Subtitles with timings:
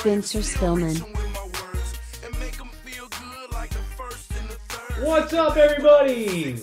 [0.00, 0.96] Spencer Spillman.
[5.04, 6.60] What's up, everybody?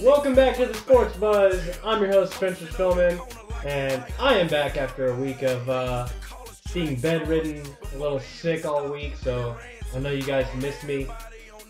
[0.00, 1.78] Welcome back to the Sports Buzz.
[1.84, 3.20] I'm your host, Spencer Spillman,
[3.64, 6.06] and I am back after a week of uh,
[6.72, 9.56] being bedridden, a little sick all week, so
[9.92, 11.08] I know you guys missed me.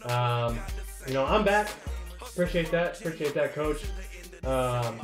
[0.05, 0.59] Um,
[1.07, 1.71] you know, I'm back.
[2.21, 3.01] Appreciate that.
[3.01, 3.85] Appreciate that, Coach.
[4.45, 5.01] Um,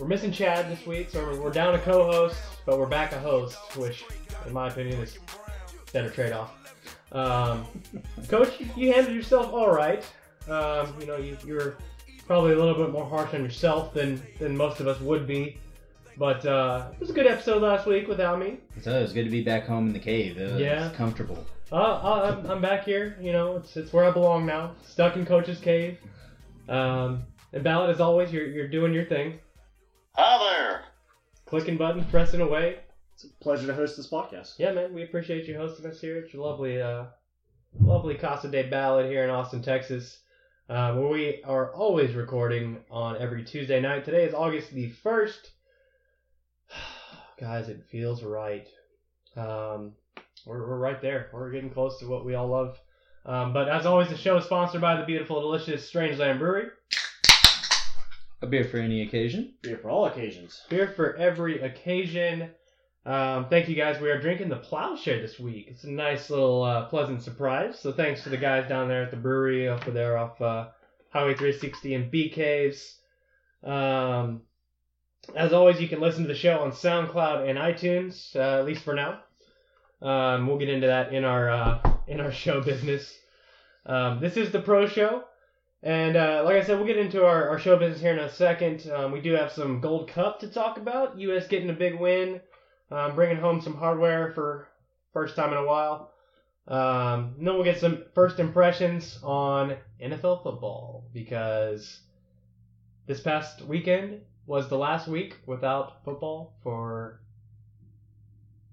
[0.00, 3.20] we're missing Chad this week, so we're, we're down a co-host, but we're back a
[3.20, 4.02] host, which,
[4.46, 5.18] in my opinion, is
[5.92, 6.52] better trade-off.
[7.12, 7.66] Um,
[8.28, 10.04] Coach, you handled yourself all right.
[10.48, 11.76] Um, you know, you, you're
[12.26, 15.58] probably a little bit more harsh on yourself than than most of us would be.
[16.16, 18.58] But uh, it was a good episode last week without me.
[18.82, 20.36] So it was good to be back home in the cave.
[20.38, 20.90] It was Yeah.
[20.94, 21.44] comfortable.
[21.72, 23.16] Uh, uh, I'm, I'm back here.
[23.20, 24.72] You know, it's it's where I belong now.
[24.86, 25.98] Stuck in Coach's cave.
[26.68, 29.38] Um, and Ballad, as always, you're you're doing your thing.
[30.14, 30.82] Hi there.
[31.46, 32.80] Clicking buttons, pressing away.
[33.22, 34.58] It's a pleasure to host this podcast.
[34.58, 36.16] Yeah, man, we appreciate you hosting us here.
[36.16, 37.04] It's a lovely, uh,
[37.78, 40.20] lovely Casa de Ballad here in Austin, Texas,
[40.70, 44.06] uh, where we are always recording on every Tuesday night.
[44.06, 45.50] Today is August the 1st.
[47.38, 48.66] Guys, it feels right.
[49.36, 49.92] Um,
[50.46, 51.28] we're, we're right there.
[51.30, 52.80] We're getting close to what we all love.
[53.26, 56.68] Um, but as always, the show is sponsored by the beautiful, delicious Strangeland Brewery.
[58.40, 59.52] A beer for any occasion.
[59.60, 60.62] Beer for all occasions.
[60.70, 62.52] Beer for every occasion.
[63.06, 64.00] Um, thank you guys.
[64.00, 65.68] We are drinking the Plowshare this week.
[65.68, 67.78] It's a nice little uh, pleasant surprise.
[67.78, 70.68] So thanks to the guys down there at the brewery over there off uh,
[71.10, 72.96] Highway 360 and Bee Caves.
[73.64, 74.42] Um,
[75.34, 78.82] as always, you can listen to the show on SoundCloud and iTunes, uh, at least
[78.82, 79.20] for now.
[80.02, 83.16] Um, we'll get into that in our uh, in our show business.
[83.86, 85.24] Um, this is the Pro Show.
[85.82, 88.30] And uh, like I said, we'll get into our, our show business here in a
[88.30, 88.90] second.
[88.92, 91.18] Um, we do have some Gold Cup to talk about.
[91.18, 91.48] U.S.
[91.48, 92.40] getting a big win,
[92.90, 94.68] um, bringing home some hardware for
[95.12, 96.12] first time in a while.
[96.68, 102.00] Um, then we'll get some first impressions on NFL football because
[103.06, 107.20] this past weekend was the last week without football for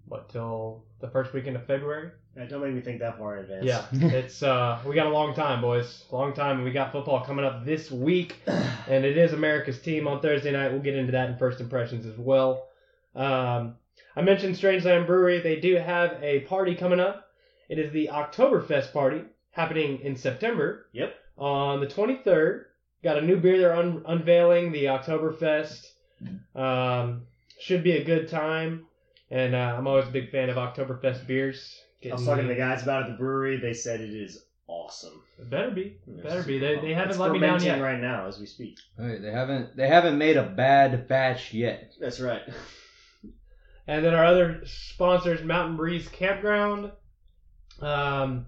[0.07, 2.11] what till the first weekend of February.
[2.35, 3.65] Yeah, don't make me think that far in advance.
[3.65, 6.05] Yeah, it's uh, we got a long time, boys.
[6.11, 10.07] Long time, and we got football coming up this week, and it is America's team
[10.07, 10.71] on Thursday night.
[10.71, 12.67] We'll get into that in first impressions as well.
[13.15, 13.75] Um,
[14.17, 15.41] I mentioned Strangeland Brewery.
[15.41, 17.27] They do have a party coming up.
[17.69, 20.87] It is the Oktoberfest party happening in September.
[20.91, 21.15] Yep.
[21.37, 22.63] On the 23rd,
[23.03, 25.85] got a new beer they're un- unveiling, the Oktoberfest.
[26.55, 27.27] Um,
[27.59, 28.87] should be a good time,
[29.29, 31.79] and uh, I'm always a big fan of Oktoberfest beers.
[32.03, 33.57] I was talking to the guys about it at the brewery.
[33.57, 35.21] They said it is awesome.
[35.39, 35.97] It better be.
[36.07, 36.57] It better be.
[36.57, 37.81] They, they haven't It's let me down fermenting yet.
[37.81, 38.79] right now as we speak.
[38.99, 41.93] Alright, they haven't they haven't made a bad batch yet.
[41.99, 42.41] That's right.
[43.87, 46.91] And then our other sponsors, Mountain Breeze Campground.
[47.79, 48.47] Um,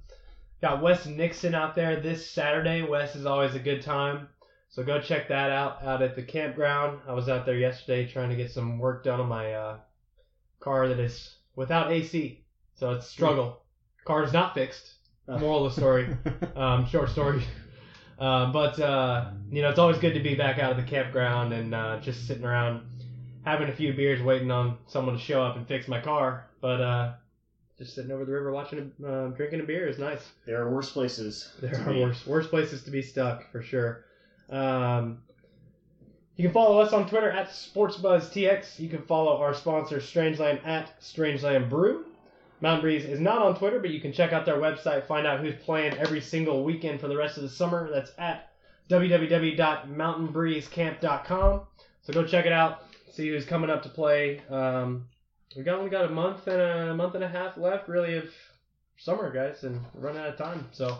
[0.62, 2.82] got Wes Nixon out there this Saturday.
[2.82, 4.28] Wes is always a good time.
[4.70, 7.00] So go check that out out at the campground.
[7.08, 9.78] I was out there yesterday trying to get some work done on my uh,
[10.60, 12.44] car that is without AC.
[12.76, 13.64] So it's a struggle.
[14.06, 14.94] Car is not fixed.
[15.28, 16.18] Moral of the story.
[16.56, 17.44] um, short story.
[18.20, 21.54] Uh, but uh, you know, it's always good to be back out at the campground
[21.54, 22.82] and uh, just sitting around
[23.46, 26.46] having a few beers, waiting on someone to show up and fix my car.
[26.62, 27.14] But uh,
[27.78, 30.32] just sitting over the river watching, uh, drinking a beer is nice.
[30.46, 31.52] There are worse places.
[31.62, 32.02] There to are be.
[32.02, 34.06] worse, worse places to be stuck for sure.
[34.50, 35.20] Um,
[36.36, 38.80] you can follow us on Twitter at SportsBuzzTX.
[38.80, 42.06] You can follow our sponsor Strangeland at Strangeland Brew.
[42.62, 45.40] Mountain Breeze is not on Twitter, but you can check out their website, find out
[45.40, 47.90] who's playing every single weekend for the rest of the summer.
[47.92, 48.52] That's at
[48.90, 51.62] www.mountainbreezecamp.com.
[52.02, 54.42] So go check it out, see who's coming up to play.
[54.50, 55.08] Um,
[55.56, 58.30] we got only got a month and a month and a half left, really, of
[58.98, 60.68] summer, guys, and we're running out of time.
[60.72, 61.00] So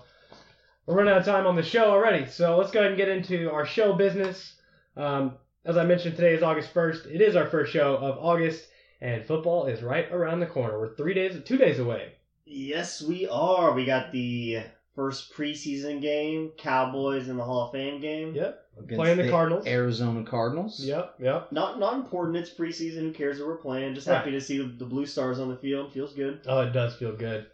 [0.86, 2.26] we're running out of time on the show already.
[2.26, 4.56] So let's go ahead and get into our show business.
[4.98, 5.36] Um,
[5.66, 7.14] as I mentioned, today is August 1st.
[7.14, 8.68] It is our first show of August,
[9.02, 10.80] and football is right around the corner.
[10.80, 12.14] We're three days, two days away.
[12.46, 13.74] Yes, we are.
[13.74, 14.64] We got the
[14.96, 18.34] first preseason game, Cowboys in the Hall of Fame game.
[18.36, 18.66] Yep.
[18.90, 19.68] Playing the Cardinals.
[19.68, 20.80] Arizona Cardinals.
[20.84, 21.16] Yep.
[21.20, 21.52] Yep.
[21.52, 22.38] Not not important.
[22.38, 23.02] It's preseason.
[23.02, 23.94] Who cares that we're playing?
[23.94, 24.16] Just Right.
[24.18, 25.92] happy to see the, the blue stars on the field.
[25.92, 26.40] Feels good.
[26.48, 27.46] Oh, it does feel good.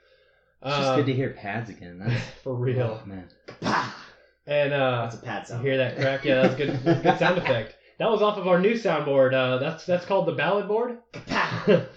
[0.63, 1.97] It's just Um, good to hear pads again.
[1.99, 3.01] That's for real.
[3.03, 3.27] oh, man.
[4.47, 5.65] And uh, That's a pad You sound.
[5.65, 6.23] hear that crack?
[6.25, 6.69] Yeah, that's good.
[6.83, 7.75] That's a good sound effect.
[7.97, 9.33] That was off of our new soundboard.
[9.33, 10.97] Uh, that's that's called the ballad board.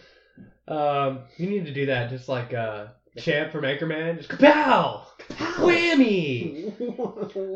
[0.68, 2.86] um, you need to do that, just like uh,
[3.18, 4.16] Champ from Anchorman.
[4.18, 6.72] Just kapow, whammy.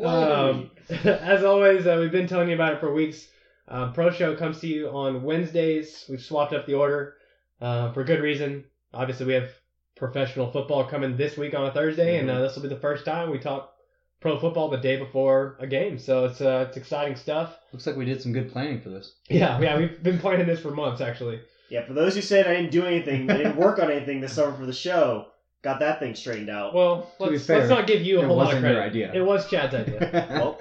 [0.05, 0.71] Um,
[1.03, 3.27] as always, uh, we've been telling you about it for weeks.
[3.67, 6.05] Um, Pro Show comes to you on Wednesdays.
[6.09, 7.15] We've swapped up the order
[7.61, 8.65] uh, for good reason.
[8.93, 9.49] Obviously, we have
[9.95, 13.05] professional football coming this week on a Thursday, and uh, this will be the first
[13.05, 13.73] time we talk
[14.19, 15.97] pro football the day before a game.
[15.97, 17.57] So it's uh, it's exciting stuff.
[17.71, 19.13] Looks like we did some good planning for this.
[19.29, 21.41] Yeah, yeah, we've been planning this for months actually.
[21.69, 24.33] yeah, for those who said I didn't do anything, I didn't work on anything this
[24.33, 25.27] summer for the show,
[25.63, 26.73] got that thing straightened out.
[26.75, 28.89] Well, let's, fair, let's not give you a whole lot of wasn't your credit.
[28.89, 29.11] idea.
[29.13, 30.27] It was Chad's idea.
[30.29, 30.59] Well,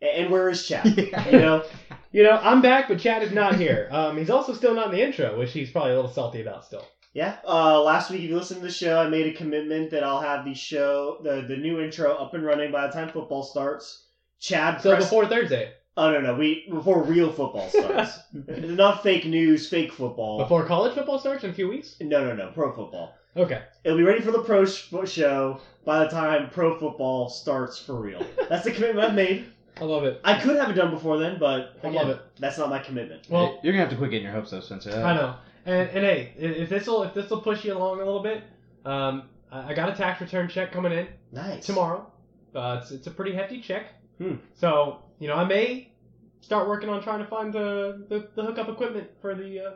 [0.00, 0.86] and where is Chad?
[0.96, 1.28] Yeah.
[1.30, 1.64] You know,
[2.12, 3.88] you know, I'm back, but Chad is not here.
[3.90, 6.64] Um, he's also still not in the intro, which he's probably a little salty about
[6.64, 6.86] still.
[7.14, 7.36] Yeah.
[7.48, 10.20] Uh, last week, if you listened to the show, I made a commitment that I'll
[10.20, 14.04] have the show, the the new intro, up and running by the time football starts.
[14.38, 14.82] Chad.
[14.82, 18.18] So press- before Thursday, Oh no no we before real football starts.
[18.34, 20.38] Not fake news, fake football.
[20.38, 21.96] before college football starts in a few weeks.
[22.02, 23.14] No no no pro football.
[23.36, 23.62] Okay.
[23.84, 27.94] It'll be ready for the pro sh- show by the time pro football starts for
[27.94, 28.24] real.
[28.48, 29.46] That's the commitment I've made.
[29.78, 30.20] I love it.
[30.24, 32.20] I could have it done before then, but I again, love it.
[32.38, 33.26] That's not my commitment.
[33.28, 34.90] Well, You're gonna have to quit getting your hopes up, Spencer.
[34.90, 35.34] I know.
[35.66, 38.42] And and hey, if this will if this will push you along a little bit,
[38.86, 41.66] um, I I got a tax return check coming in Nice.
[41.66, 42.10] tomorrow.
[42.54, 43.88] Uh, it's it's a pretty hefty check.
[44.18, 44.36] Hmm.
[44.54, 45.92] So you know I may
[46.40, 49.70] start working on trying to find the the, the hookup equipment for the uh,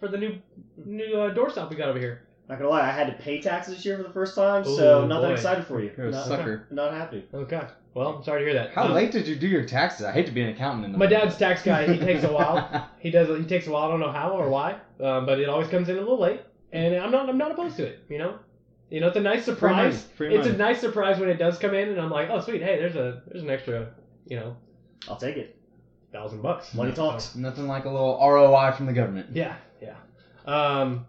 [0.00, 0.38] for the new
[0.86, 2.22] new uh, doorstop we got over here.
[2.48, 5.04] Not gonna lie, I had to pay taxes this year for the first time, so
[5.04, 5.90] Ooh, not that excited for you.
[5.96, 6.66] You're a not, sucker.
[6.70, 7.24] not happy.
[7.32, 7.62] Okay.
[7.94, 8.72] Well, I'm sorry to hear that.
[8.72, 10.04] How Um, late did you do your taxes?
[10.06, 11.86] I hate to be an accountant in the My dad's tax guy.
[11.86, 12.88] He takes a while.
[13.00, 13.28] He does.
[13.38, 13.84] He takes a while.
[13.84, 16.40] I don't know how or why, um, but it always comes in a little late,
[16.72, 17.28] and I'm not.
[17.28, 18.00] I'm not opposed to it.
[18.08, 18.38] You know,
[18.90, 20.02] you know, it's a nice money, surprise.
[20.16, 20.58] free it's a money.
[20.58, 23.22] nice surprise when it does come in, and I'm like, oh sweet, hey, there's a
[23.28, 23.88] there's an extra,
[24.26, 24.56] you know,
[25.08, 25.56] I'll take it.
[26.12, 26.72] thousand bucks.
[26.74, 27.34] Money talks.
[27.34, 29.28] Nothing like a little ROI from the government.
[29.34, 29.96] yeah, yeah.
[30.46, 31.06] Um,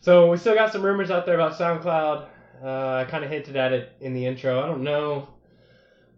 [0.00, 2.26] so we still got some rumors out there about SoundCloud.
[2.62, 4.62] Uh, I kind of hinted at it in the intro.
[4.62, 5.28] I don't know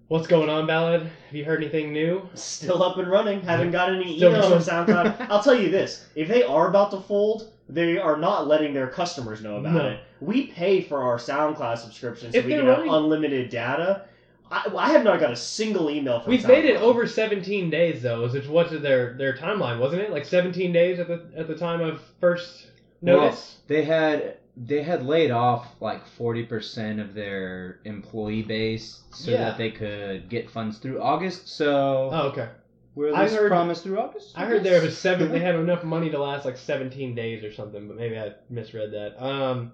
[0.09, 1.03] what's going on, Ballad.
[1.03, 2.29] Have you heard anything new?
[2.35, 3.41] Still up and running.
[3.43, 4.87] Haven't got any Still emails from.
[4.87, 5.27] SoundCloud.
[5.31, 8.89] I'll tell you this: if they are about to fold, they are not letting their
[8.89, 9.87] customers know about No.
[9.89, 10.01] it.
[10.21, 14.03] We pay for our SoundCloud subscription so If we they're can have running- unlimited data.
[14.51, 16.31] I, I have not got a single email from.
[16.33, 16.83] We've made it SoundCloud.
[16.83, 18.25] over 17 days though.
[18.25, 20.11] Is what their their timeline wasn't it?
[20.11, 22.67] Like 17 days at the at the time of first
[23.03, 23.59] notice.
[23.67, 29.39] They had they had laid off like forty percent of their employee base so Yeah.
[29.45, 31.49] that they could get funds through August.
[31.49, 32.49] So oh, okay.
[32.95, 34.33] we're I at least heard- promised through August.
[34.37, 35.33] I heard there was seven.
[35.33, 38.93] They had enough money to last like 17 days or something, but maybe I misread
[38.93, 39.23] that.
[39.23, 39.73] Um,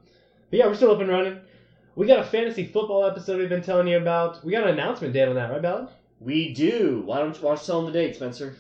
[0.51, 1.41] but yeah, we're still up and running.
[1.97, 4.45] We got a fantasy football episode we've been telling you about.
[4.45, 5.89] We got an announcement date on that, right, Ballard?
[6.21, 7.03] We do.
[7.05, 8.55] Why don't you, why don't you tell them the date, Spencer?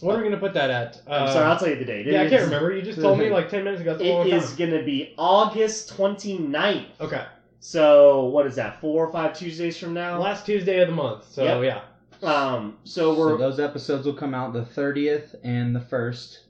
[0.00, 1.00] What are we gonna put that at?
[1.08, 2.06] I'm Uh, sorry, I'll tell you the date.
[2.06, 2.72] It Yeah, I is- can't remember.
[2.72, 3.92] You just told me like 10 minutes ago.
[3.94, 4.38] That's a long It time.
[4.38, 7.00] is going to be August 29th.
[7.00, 7.22] Okay.
[7.60, 8.80] So what is that?
[8.80, 10.20] Four or five Tuesdays from now.
[10.20, 11.24] Last Tuesday of the month.
[11.28, 11.64] So Yep.
[11.64, 11.80] yeah.
[12.28, 12.76] Um.
[12.84, 16.40] So So we're those episodes will come out the thirtieth and the first,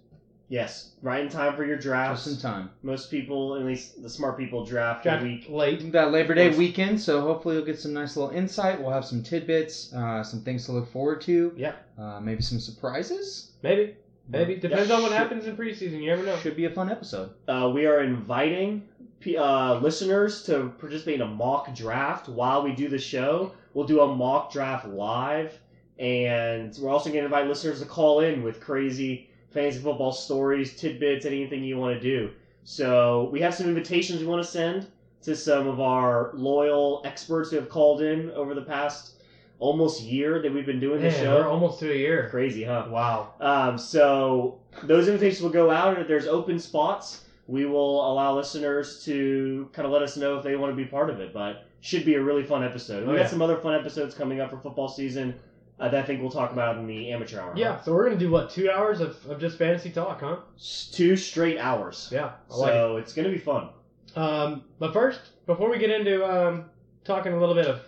[0.48, 2.24] yes, right in time for your drafts.
[2.24, 2.70] just in time.
[2.82, 5.46] Most people, at least the smart people, draft, Draft a week.
[5.48, 5.92] late.
[5.92, 8.80] That Labor Day weekend, so hopefully you'll get some nice little insight.
[8.80, 11.52] We'll have some tidbits, uh, some things to look forward to.
[11.56, 11.72] Yeah.
[11.98, 13.52] Uh, maybe some surprises.
[13.62, 13.94] Maybe.
[14.30, 14.56] Maybe.
[14.56, 16.00] Depends Yeah, on what should- happens in preseason.
[16.02, 16.36] You never know.
[16.36, 17.30] Should be a fun episode.
[17.48, 18.82] Uh, we are inviting
[19.20, 23.52] p- uh, listeners to participate in a mock draft while we do the show.
[23.72, 25.58] We'll do a mock draft live,
[25.98, 30.76] and we're also going to invite listeners to call in with crazy fantasy football stories,
[30.76, 32.30] tidbits, anything you want to do.
[32.64, 34.86] So we have some invitations we want to send
[35.22, 39.14] to some of our loyal experts who have called in over the past
[39.58, 41.34] almost year that we've been doing the show.
[41.36, 42.28] we're almost to a year.
[42.30, 42.86] Crazy, huh?
[42.88, 43.34] Wow.
[43.40, 48.36] Um, so those invitations will go out, and if there's open spots, we will allow
[48.36, 51.32] listeners to kind of let us know if they want to be part of it.
[51.34, 53.06] But should be a really fun episode.
[53.08, 55.34] We Oh, got some other fun episodes coming up for football season
[55.80, 57.52] uh, that I think we'll talk about in the amateur hour.
[57.56, 60.36] Yeah, so we're gonna do what two hours of, of just fantasy talk, huh?
[60.56, 62.08] S- two straight hours.
[62.12, 62.74] Yeah, I like it.
[62.74, 63.68] So it's gonna be fun.
[64.16, 66.64] Um, but first, before we get into um,
[67.04, 67.80] talking a little bit of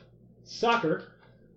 [0.45, 1.05] soccer,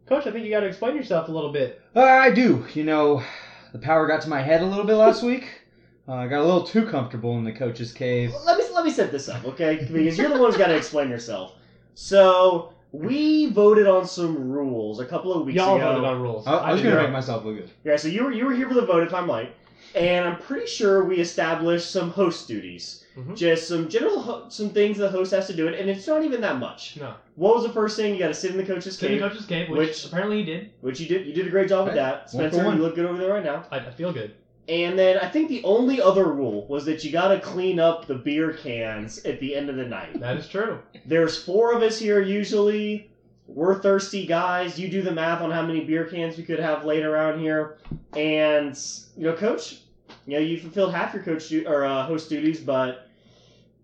[0.06, 1.82] Coach, I think you got to explain yourself a little bit.
[1.96, 2.66] Uh, I do.
[2.74, 3.24] You know,
[3.72, 5.62] the power got to my head a little bit last week.
[6.08, 8.34] Uh, I got a little too comfortable in the coach's cave.
[8.46, 9.76] Let me let me set this up, okay?
[9.90, 11.56] Because you're the one who's got to explain yourself.
[11.94, 15.90] So we voted on some rules a couple of weeks Y'all ago.
[15.94, 16.48] voted on rules.
[16.48, 17.72] I, I was gonna make myself look good.
[17.84, 19.54] Yeah, so you were you were here for the vote, if I'm right,
[19.96, 23.36] and I'm pretty sure we established some host duties, Mhm.
[23.36, 26.24] just some general ho- some things the host has to do it, and it's not
[26.24, 26.98] even that much.
[27.00, 27.14] No.
[27.36, 28.14] What was the first thing?
[28.14, 30.06] You got to sit in the coach's Sit in cave, the coach's cave, which, Which-
[30.06, 30.70] apparently you did.
[30.82, 31.26] which you did.
[31.28, 32.02] You did a great job with Right.
[32.02, 32.66] that, One for Spencer.
[32.66, 32.78] one.
[32.78, 33.66] You look good over there right now.
[33.72, 34.34] I, I feel good.
[34.70, 38.06] And then I think the only other rule was that you got to clean up
[38.08, 40.20] the beer cans at the end of the night.
[40.20, 40.80] That is true.
[41.06, 43.10] There's four of us here usually.
[43.46, 44.80] We're thirsty guys.
[44.80, 47.78] You do the math on how many beer cans we could have laid around here.
[48.16, 48.78] And
[49.18, 49.82] you know, coach,
[50.26, 53.10] you know, you fulfilled half your coach du- or uh, host duties, but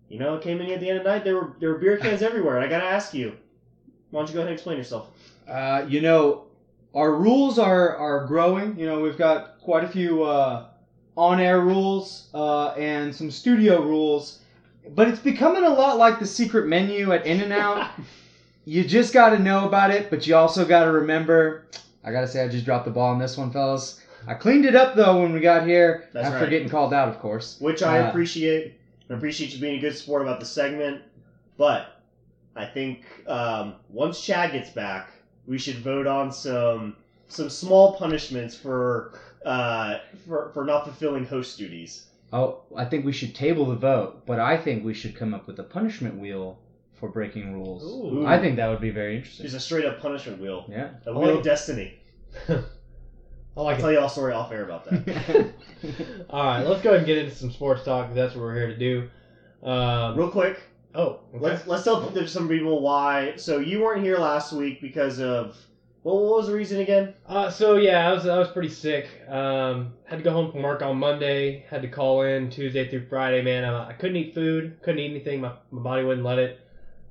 [0.08, 1.24] you know, it came in at the end of the night.
[1.24, 2.58] There were there were beer cans everywhere.
[2.58, 3.36] I gotta ask you,
[4.10, 5.10] why don't you go ahead and explain yourself?
[5.46, 6.44] Uh, you know,
[6.94, 8.78] our rules are are growing.
[8.78, 10.66] You know, we've got quite a few uh,
[11.16, 14.40] on-air rules uh, and some studio rules,
[14.94, 17.90] but it's becoming a lot like the secret menu at In-N-Out.
[18.64, 21.66] you just got to know about it, but you also got to remember.
[22.02, 24.00] I gotta say, I just dropped the ball on this one, fellas.
[24.26, 26.08] I cleaned it up though when we got here.
[26.12, 26.50] That's after right.
[26.50, 27.58] getting called out, of course.
[27.60, 28.78] Which I Uh, appreciate.
[29.10, 31.02] I appreciate you being a good sport about the segment,
[31.58, 32.00] but
[32.54, 35.10] I think um, once Chad gets back,
[35.50, 36.94] we should vote on some
[37.28, 39.12] some small punishments for
[39.44, 42.06] uh, for for not fulfilling host duties.
[42.32, 45.48] Oh, I think we should table the vote, but I think we should come up
[45.48, 46.60] with a punishment wheel
[46.94, 47.82] for breaking rules.
[47.82, 48.24] Ooh.
[48.24, 49.42] I think that would be very interesting.
[49.42, 50.90] There's a straight up punishment wheel, Yeah.
[51.06, 51.38] a wheel Oh.
[51.38, 51.98] of destiny.
[52.48, 52.60] I
[53.56, 55.52] I'll like tell you all story off air about that.
[56.30, 58.06] All right, let's go ahead and get into some sports talk.
[58.06, 59.08] 'cause That's what we're here to do.
[59.68, 60.56] Um, Real quick,
[60.94, 61.38] oh, okay.
[61.38, 63.34] let's let's tell some people why.
[63.36, 65.56] So you weren't here last week because of
[66.02, 67.12] well, what was the reason again?
[67.26, 69.06] Uh, so yeah, I was I was pretty sick.
[69.28, 71.66] Um, had to go home from work on Monday.
[71.68, 73.42] Had to call in Tuesday through Friday.
[73.42, 74.78] Man, I, I couldn't eat food.
[74.82, 75.42] Couldn't eat anything.
[75.42, 76.60] My, my body wouldn't let it.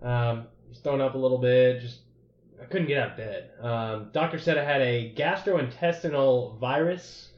[0.01, 1.81] Um, was throwing up a little bit.
[1.81, 1.99] Just
[2.59, 3.51] I couldn't get out of bed.
[3.61, 7.29] Um, doctor said I had a gastrointestinal virus.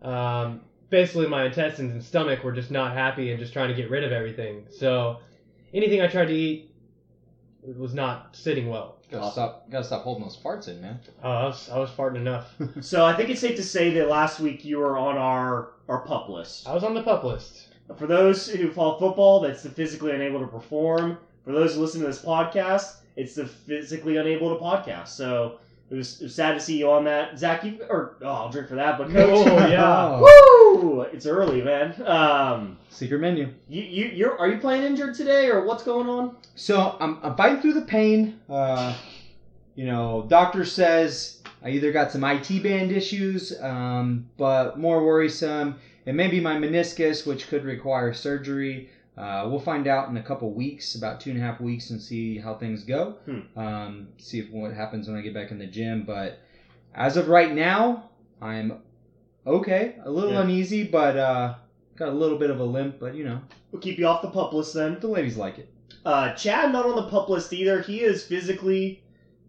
[0.00, 3.90] Um, basically, my intestines and stomach were just not happy and just trying to get
[3.90, 4.64] rid of everything.
[4.70, 5.18] So
[5.72, 6.70] anything I tried to eat
[7.78, 8.96] was not sitting well.
[9.10, 9.70] gotta stop.
[9.70, 10.98] Gotta stop holding those farts in, man.
[11.22, 12.54] Oh, I was I was farting enough.
[12.80, 15.98] So I think it's safe to say that last week you were on our our
[15.98, 16.68] pup list.
[16.68, 17.68] I was on the pup list.
[17.96, 21.18] For those who follow football, that's the physically unable to perform.
[21.44, 25.08] For those who listen to this podcast, it's the physically unable to podcast.
[25.08, 25.56] So
[25.90, 27.64] it was, it was sad to see you on that, Zach.
[27.64, 29.46] You or oh, I'll drink for that, but coach.
[29.48, 30.20] Oh yeah.
[30.80, 31.02] Woo!
[31.02, 32.00] It's early, man.
[32.06, 33.52] Um, Secret menu.
[33.68, 36.36] you you you're are you playing injured today or what's going on?
[36.54, 38.38] So I'm, I'm fighting through the pain.
[38.48, 38.94] Uh,
[39.74, 45.78] you know, doctor says I either got some IT band issues, um, but more worrisome,
[46.06, 48.90] it may be my meniscus, which could require surgery.
[49.16, 52.00] Uh, we'll find out in a couple weeks, about two and a half weeks, and
[52.00, 53.16] see how things go.
[53.26, 53.58] Hmm.
[53.58, 56.04] Um, see if what happens when I get back in the gym.
[56.04, 56.38] But
[56.94, 58.80] as of right now, I'm
[59.46, 59.96] okay.
[60.04, 60.42] A little Yeah.
[60.42, 61.54] uneasy, but uh,
[61.96, 62.98] got a little bit of a limp.
[62.98, 63.40] But you know,
[63.72, 64.98] We'll keep you off the pup list then.
[65.00, 65.68] the ladies like it.
[66.04, 67.82] Uh, Chad not on the pup list either.
[67.82, 69.02] He is physically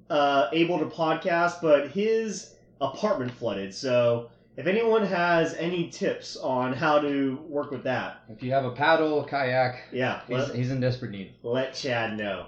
[0.10, 3.74] uh, able to podcast, but his apartment flooded.
[3.74, 8.66] So if anyone has any tips on how to work with that, If you have
[8.66, 11.34] a paddle, a kayak, yeah, he's, let, he's in desperate need.
[11.44, 12.48] let Chad know.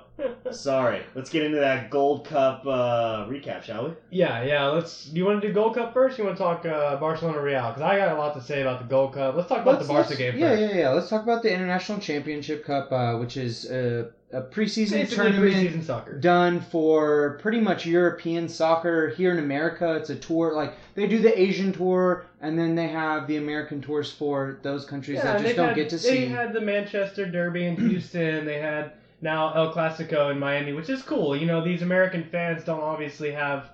[0.51, 1.01] Sorry.
[1.15, 3.93] Let's get into that Gold Cup uh, recap, shall we?
[4.11, 4.67] Yeah, yeah.
[4.67, 5.05] Let's.
[5.05, 6.19] Do you want to do Gold Cup first?
[6.19, 7.67] You want to talk uh, Barcelona Real?
[7.69, 9.35] Because I got a lot to say about the Gold Cup.
[9.35, 10.61] Let's talk about Let's- the Barca let's- game yeah, first.
[10.61, 14.91] Yeah, yeah, Let's talk about the International Championship Cup, uh, which is a, a preseason
[14.93, 16.17] Basically tournament preseason soccer.
[16.19, 19.09] done for pretty much European soccer.
[19.09, 20.53] Here in America, it's a tour.
[20.53, 24.85] Like they do the Asian tour, and then they have the American tours for those
[24.85, 26.09] countries that just don't had- get to They see.
[26.21, 28.45] They had the Manchester Derby in Houston.
[28.45, 31.35] they had now El Clasico in Miami, which is cool.
[31.35, 33.69] You know, these American fans don't obviously have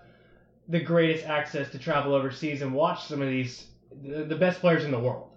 [0.67, 3.67] the greatest access to travel overseas and watch some of these
[4.03, 5.29] the, the best players in the world.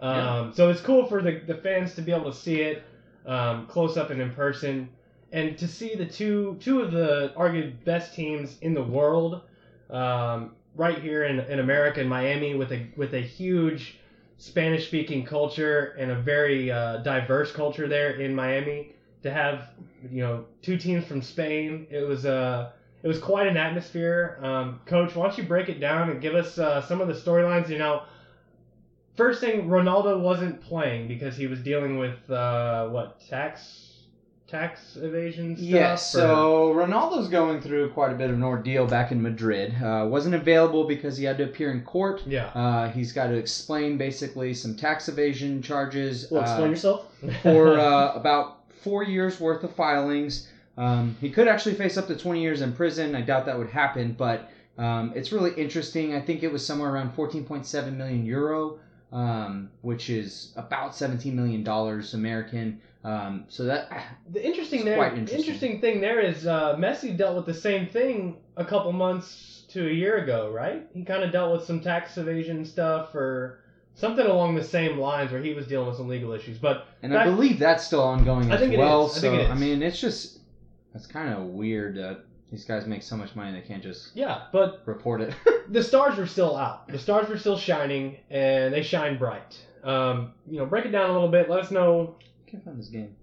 [0.00, 2.84] Um, So it's cool for the, the fans to be able to see it
[3.26, 4.88] um, close up and in person,
[5.32, 9.42] and to see the two two of the argued best teams in the world
[9.90, 13.98] um, right here in, in America in Miami with a with a huge
[14.38, 18.92] Spanish speaking culture and a very uh, diverse culture there in Miami.
[19.22, 19.70] To have
[20.10, 22.70] you know two teams from Spain, it was uh,
[23.02, 24.38] it was quite an atmosphere.
[24.42, 27.14] Um, Coach, why don't you break it down and give us uh, some of the
[27.14, 27.68] storylines?
[27.68, 28.02] You know,
[29.16, 33.82] first thing, Ronaldo wasn't playing because he was dealing with uh, what tax
[34.46, 35.66] tax evasion stuff?
[35.66, 39.74] Yes, or- so Ronaldo's going through quite a bit of an ordeal back in Madrid.
[39.82, 42.22] Uh, wasn't available because he had to appear in court.
[42.26, 42.46] Yeah.
[42.48, 46.28] Uh, he's got to explain basically some tax evasion charges.
[46.30, 47.06] Well, uh, explain yourself.
[47.42, 50.48] for uh, about four years worth of filings.
[50.78, 53.16] Um, he could actually face up to 20 years in prison.
[53.16, 56.14] I doubt that would happen, but um, it's really interesting.
[56.14, 58.78] I think it was somewhere around 14.7 million euro,
[59.12, 62.80] um, which is about 17 million dollars American.
[63.04, 63.88] Um, so that
[64.32, 65.38] The interesting there, quite interesting.
[65.38, 65.80] interesting.
[65.80, 69.92] thing there is uh, Messi dealt with the same thing a couple months to a
[69.92, 70.86] year ago, right?
[70.92, 73.60] He kind of dealt with some tax evasion stuff or
[73.94, 76.58] something along the same lines where he was dealing with some legal issues.
[76.58, 79.06] But and back- I believe that's still ongoing I as well.
[79.06, 79.50] I So think it is.
[79.50, 80.40] I mean, it's just
[80.94, 84.44] it's kind of weird that these guys make so much money they can't just yeah,
[84.52, 85.34] but report it.
[85.68, 86.88] the stars were still out.
[86.88, 89.58] The stars were still shining, and they shine bright.
[89.82, 91.50] Um, you know, break it down a little bit.
[91.50, 92.16] Let us know.
[92.46, 93.14] can't find this game.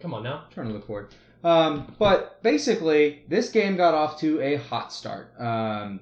[0.00, 0.44] Come on now.
[0.50, 1.14] trying to look for it.
[1.44, 5.38] Um, but basically, this game got off to a hot start.
[5.38, 6.00] Um,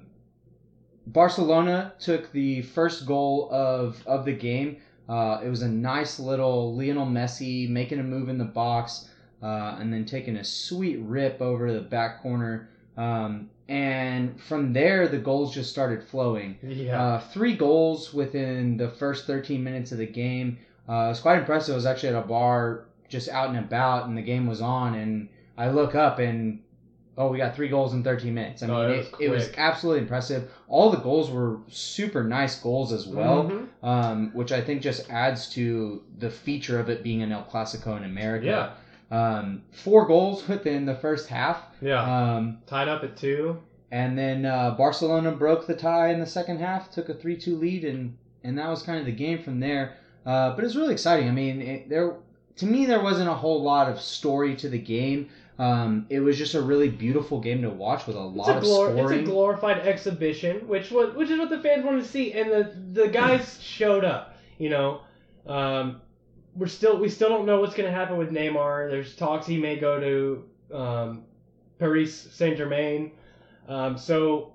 [1.07, 4.77] Barcelona took the first goal of, of the game.
[5.07, 9.09] Uh, it was a nice little Lionel Messi making a move in the box
[9.43, 12.69] uh, and then taking a sweet rip over the back corner.
[12.97, 16.57] Um, and from there, the goals just started flowing.
[16.63, 17.01] Yeah.
[17.01, 20.57] Uh, three goals within the first 13 minutes of the game.
[20.87, 21.73] Uh, it was quite impressive.
[21.73, 24.95] I was actually at a bar just out and about, and the game was on,
[24.95, 26.59] and I look up and
[27.15, 28.63] oh, we got three goals in 13 minutes.
[28.63, 30.49] I mean, Oh, it it, was it was absolutely impressive.
[30.67, 33.67] All the goals were super nice goals as well, Mhm.
[33.87, 37.95] um, which I think just adds to the feature of it being an El Clasico
[37.97, 38.45] in America.
[38.47, 38.69] Yeah.
[39.13, 41.61] Um, four goals within the first half.
[41.81, 42.01] Yeah.
[42.01, 43.59] Um, Tied up at two.
[43.91, 47.55] and then uh, Barcelona broke the tie in the second half, took a 3 2
[47.55, 49.97] lead, and, and that was kind of the game from there.
[50.25, 51.27] Uh, but it's really exciting.
[51.27, 52.15] I mean, it, there
[52.55, 55.29] to me, there wasn't a whole lot of story to the game.
[55.59, 58.63] Um, it was just a really beautiful game to watch with a lot a, of
[58.63, 59.19] glor- scoring.
[59.19, 62.49] it's a glorified exhibition, which was which is what the fans wanted to see, and
[62.51, 64.35] the the guys showed up.
[64.57, 65.01] You know,
[65.45, 66.01] um,
[66.55, 68.89] we're still we still don't know what's going to happen with Neymar.
[68.89, 71.23] There's talks he may go to um,
[71.79, 73.11] Paris Saint Germain.
[73.67, 74.53] Um, so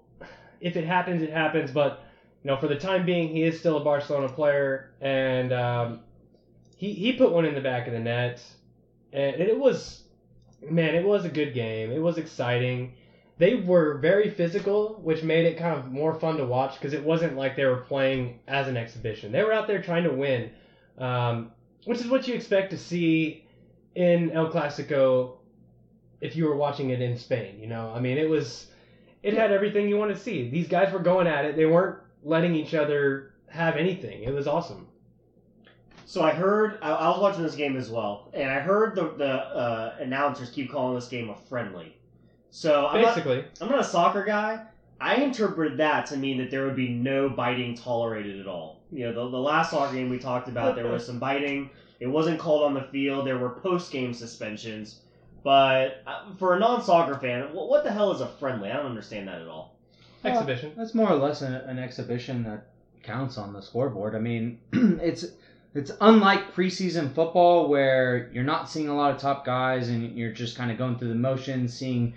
[0.61, 1.71] if it happens, it happens.
[1.71, 2.05] But
[2.43, 6.01] you know, for the time being, he is still a Barcelona player, and um,
[6.77, 8.43] he he put one in the back of the net,
[9.13, 10.05] and it was
[10.63, 11.91] man, it was a good game.
[11.91, 12.95] It was exciting.
[13.39, 17.05] They were very physical, which made it kind of more fun to watch because it
[17.05, 19.31] wasn't like they were playing as an exhibition.
[19.31, 20.51] They were out there trying to win,
[20.99, 21.53] um,
[21.85, 23.45] which is what you expect to see
[23.95, 25.39] in El Clasico
[26.21, 27.59] if you were watching it in Spain.
[27.61, 28.67] You know, I mean, it was
[29.23, 30.49] it had everything you want to see.
[30.49, 31.57] These guys were going at it.
[31.57, 34.23] They weren't letting each other have anything.
[34.23, 34.87] It was awesome.
[36.05, 39.11] So I heard I, I was watching this game as well, and I heard the
[39.11, 41.97] the uh, announcers keep calling this game a friendly.
[42.51, 44.65] So I'm not, Basically, I'm not a soccer guy.
[45.01, 48.78] I interpreted that to mean that there would be no biting tolerated at all.
[48.91, 51.71] You know, the, the last soccer game we talked about, there was some biting.
[52.01, 53.27] It wasn't called on the field.
[53.27, 55.01] There were post game suspensions.
[55.43, 58.71] But uh, for a non soccer fan, what, what the hell is a friendly?
[58.71, 59.77] I don't understand that at all.
[60.23, 60.73] Well, exhibition.
[60.77, 62.67] That's more or less an, an exhibition that
[63.03, 64.15] counts on the scoreboard.
[64.15, 65.27] I mean, it's
[65.75, 70.33] it's unlike preseason football where you're not seeing a lot of top guys and you're
[70.33, 72.15] just kind of going through the motions, seeing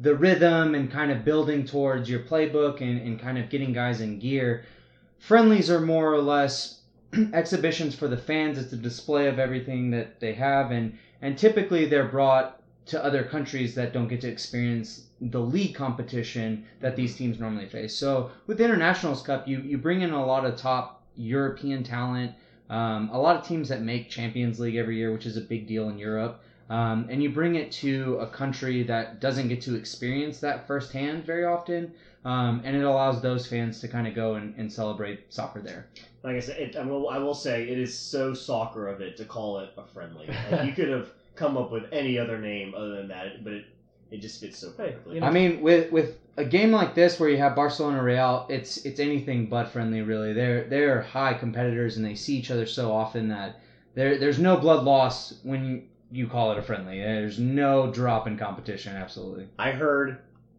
[0.00, 4.00] the rhythm and kind of building towards your playbook and, and kind of getting guys
[4.00, 4.64] in gear.
[5.18, 6.80] Friendlies are more or less
[7.32, 8.58] exhibitions for the fans.
[8.58, 13.22] It's a display of everything that they have, and and typically they're brought to other
[13.22, 17.94] countries that don't get to experience the league competition that these teams normally face.
[17.94, 22.32] So with the Internationals Cup, you you bring in a lot of top European talent,
[22.70, 25.66] um, a lot of teams that make Champions League every year, which is a big
[25.66, 26.42] deal in Europe.
[26.70, 31.24] Um, and you bring it to a country that doesn't get to experience that firsthand
[31.24, 31.92] very often,
[32.24, 35.86] um, and it allows those fans to kind of go and, and celebrate soccer there.
[36.22, 39.16] Like I said, it, I, will, I will say it is so soccer of it
[39.18, 40.28] to call it a friendly.
[40.50, 43.64] Like, you could have come up with any other name other than that, but it,
[44.10, 45.14] it just fits so Hey, perfectly.
[45.16, 48.46] you know- I mean, with with a game like this where you have Barcelona Real,
[48.48, 50.32] it's it's anything but friendly, really.
[50.32, 53.60] They're they're high competitors and they see each other so often that
[53.94, 56.98] there there's no blood loss when you, you call it a friendly.
[57.00, 59.46] There's no drop in competition, absolutely.
[59.58, 60.18] I heard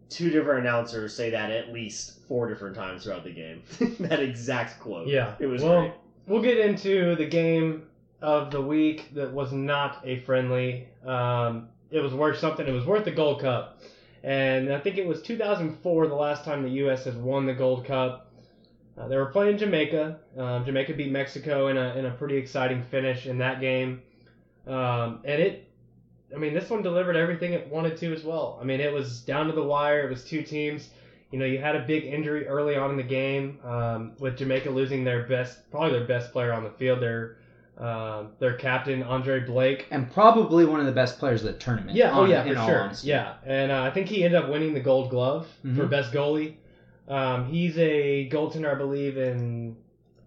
[0.09, 3.63] two different announcers say that at least four different times throughout the game.
[3.99, 5.07] that exact quote.
[5.07, 5.35] Yeah.
[5.39, 5.93] It was well, great.
[6.27, 7.83] We'll get into the game
[8.21, 10.87] of the week that was not a friendly.
[11.05, 12.67] Um, it was worth something.
[12.67, 13.81] It was worth the Gold Cup.
[14.23, 17.05] And I think it was 2004 the last time the U.S.
[17.05, 18.33] has won the Gold Cup.
[18.97, 20.19] Uh, they were playing Jamaica.
[20.37, 24.01] Um, Jamaica beat Mexico in a, in a pretty exciting finish in that game.
[24.67, 25.68] Um, and it
[26.35, 28.57] I mean, this one delivered everything it wanted to as well.
[28.61, 30.05] I mean, it was down to the wire.
[30.05, 30.89] It was two teams.
[31.31, 34.69] You know, you had a big injury early on in the game um, with Jamaica
[34.69, 37.35] losing their best, probably their best player on the field, their
[37.77, 39.87] um their captain Andre Blake.
[39.89, 41.95] And probably one of the best players of the tournament.
[41.95, 42.79] Yeah, oh yeah, for sure.
[42.81, 43.07] honesty.
[43.07, 45.89] Yeah, and uh, I think he ended up winning the Gold Glove for Mhm.
[45.89, 46.55] best goalie.
[47.07, 49.77] Um, he's a goaltender, I believe, in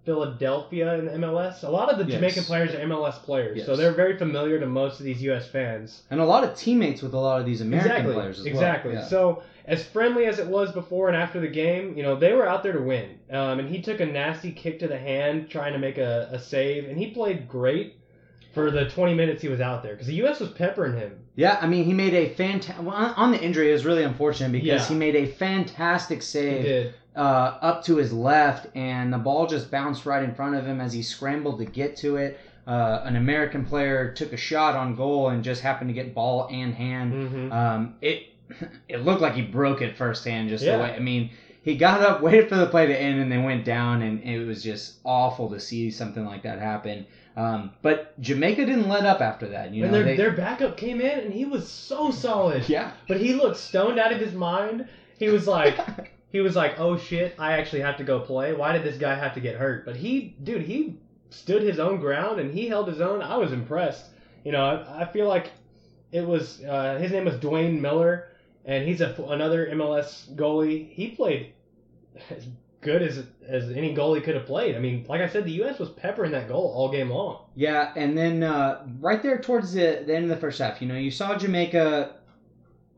[0.05, 1.63] Philadelphia in the MLS.
[1.63, 2.15] A lot of the Yes.
[2.15, 5.47] Jamaican players are MLS players, so they're very familiar to most of these U.S.
[5.47, 6.03] fans.
[6.11, 8.93] And a lot of teammates with a lot of these American exactly, players as exactly.
[8.95, 9.03] well.
[9.03, 9.09] Yeah.
[9.09, 12.47] So as friendly as it was before and after the game, you know, they were
[12.47, 13.19] out there to win.
[13.31, 16.39] Um, and he took a nasty kick to the hand trying to make a, a
[16.39, 17.97] save, and he played great
[18.53, 20.41] for the 20 minutes he was out there because the U.S.
[20.41, 21.19] was peppering him.
[21.37, 22.85] Yeah, I mean, he made a fantastic.
[22.85, 24.89] Well, on the injury, it was really unfortunate because Yeah.
[24.89, 27.19] he made a fantastic save uh,
[27.61, 30.93] up to his left, and the ball just bounced right in front of him as
[30.93, 32.39] he scrambled to get to it.
[32.67, 36.49] Uh, an American player took a shot on goal and just happened to get ball
[36.51, 37.13] and hand.
[37.13, 37.53] Mhm.
[37.53, 38.29] Um, it
[38.89, 40.49] it looked like he broke it firsthand.
[40.49, 40.77] Just Yeah.
[40.77, 41.31] the way I mean,
[41.63, 44.45] he got up, waited for the play to end, and then went down, and it
[44.47, 47.07] was just awful to see something like that happen.
[47.37, 49.73] Um, but Jamaica didn't let up after that.
[49.73, 52.69] You know, and their, they, their backup came in and he was so solid.
[52.69, 52.93] yeah.
[53.09, 54.89] But he looked stoned out of his mind.
[55.19, 58.53] He was like, he was like, oh shit, I actually have to go play.
[58.53, 59.87] Why did this guy have to get hurt?
[59.87, 60.99] But he, dude, he
[61.31, 63.23] stood his own ground and he held his own.
[63.23, 64.07] I was impressed.
[64.45, 65.51] You know, I, I feel like
[66.11, 68.29] it was uh, his name was Dwayne Miller,
[68.65, 70.93] and he's a, another MLS goalie.
[70.93, 71.55] He played
[72.83, 74.77] good as as any goalie could have played.
[74.77, 75.79] I mean, like I said, the U.S.
[75.79, 77.45] was peppering that goal all game long.
[77.55, 80.89] Yeah, and then uh, right there towards the, the end of the first half, you
[80.89, 82.17] know, you saw Jamaica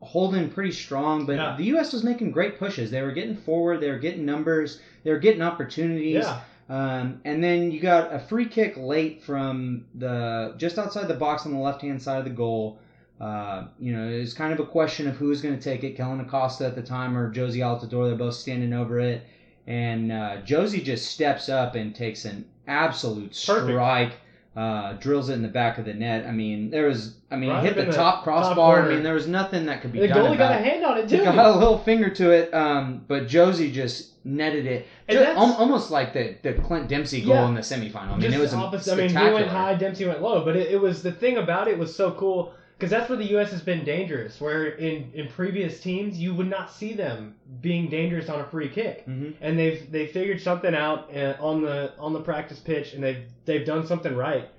[0.01, 1.55] holding pretty strong, but Yeah.
[1.57, 1.93] the U.S.
[1.93, 2.91] was making great pushes.
[2.91, 6.23] They were getting forward, they were getting numbers, they were getting opportunities.
[6.25, 6.41] Yeah.
[6.67, 11.45] Um, and then you got a free kick late from the just outside the box
[11.45, 12.79] on the left hand side of the goal.
[13.21, 15.83] Uh, you know, it was kind of a question of who was going to take
[15.83, 18.07] it, Kellyn Acosta at the time or Jozy Altidore.
[18.07, 19.23] They're both standing over it.
[19.67, 23.67] And uh, Jozy just steps up and takes an absolute Perfect.
[23.69, 24.13] strike,
[24.55, 26.25] uh, drills it in the back of the net.
[26.25, 28.83] I mean, there was, I mean, Right hit the the top top crossbar.
[28.83, 30.85] I mean, there was nothing that could be The done goalie about got a hand
[30.85, 31.23] on it He too.
[31.23, 34.85] got a little finger to it, um, but Jozy just netted it.
[35.07, 37.47] And Ju- that's- al- almost like the, the Clint Dempsey goal Yeah.
[37.47, 38.11] in the semifinal.
[38.13, 38.93] I mean, it was a opposite.
[38.93, 41.67] I mean, he went high, Dempsey went low, but it, it was the thing about
[41.67, 43.51] it was so cool because that's where the U.S.
[43.51, 44.39] has been dangerous.
[44.41, 48.69] Where in, in previous teams you would not see them being dangerous on a free
[48.69, 49.35] kick, Mhm.
[49.41, 53.23] and they've they figured something out uh, on the on the practice pitch, and they've
[53.45, 54.49] they've done something right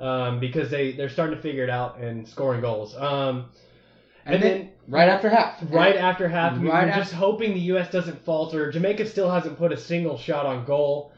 [0.00, 2.94] um, because they they're starting to figure it out and scoring goals.
[2.96, 3.46] Um,
[4.26, 7.54] and, and then, then- right after half, right after half, Right we're af- just hoping
[7.54, 7.90] the U.S.
[7.90, 8.70] doesn't falter.
[8.70, 11.12] Jamaica still hasn't put a single shot on goal.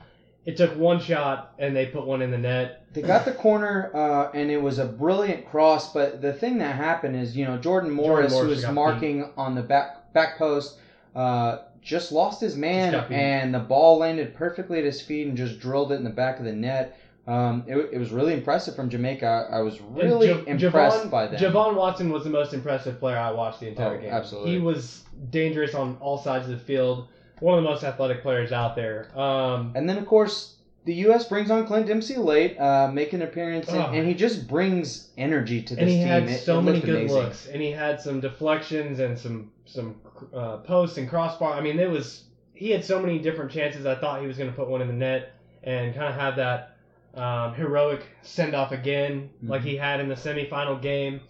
[0.46, 2.84] It took one shot, and they put one in the net.
[2.94, 5.92] They got the corner, uh, and it was a brilliant cross.
[5.92, 9.54] But the thing that happened is, you know, Jordan Morris, Morris who was marking on
[9.56, 10.78] the back back post,
[11.16, 13.14] uh, just lost his man, beat.
[13.16, 16.38] and the ball landed perfectly at his feet and just drilled it in the back
[16.38, 16.96] of the net.
[17.26, 19.48] Um, it, it was really impressive from Jamaica.
[19.50, 21.40] I was really Ja- impressed Je-Vaughn- by them.
[21.40, 24.10] Je-Vaughn Watson was the most impressive player I watched the entire Oh, game.
[24.12, 24.52] absolutely.
[24.52, 27.08] He was dangerous on all sides of the field.
[27.40, 29.08] One of the most athletic players out there.
[29.18, 31.24] Um, And then, of course, the U.S.
[31.24, 33.90] brings on Clint Dempsey late, uh, make an appearance, and, Oh.
[33.92, 35.88] and he just brings energy to this team.
[35.88, 36.28] and he team.
[36.36, 37.16] had so it many good amazing.
[37.16, 39.96] looks, and he had some deflections and some some
[40.32, 41.52] uh, posts and crossbar.
[41.54, 42.22] I mean, it was
[42.54, 43.84] he had so many different chances.
[43.84, 45.32] I thought he was going to put one in the net
[45.64, 46.76] and kind of have that
[47.20, 49.68] um, heroic send off again, like Mm-hmm.
[49.70, 51.20] he had in the semifinal game.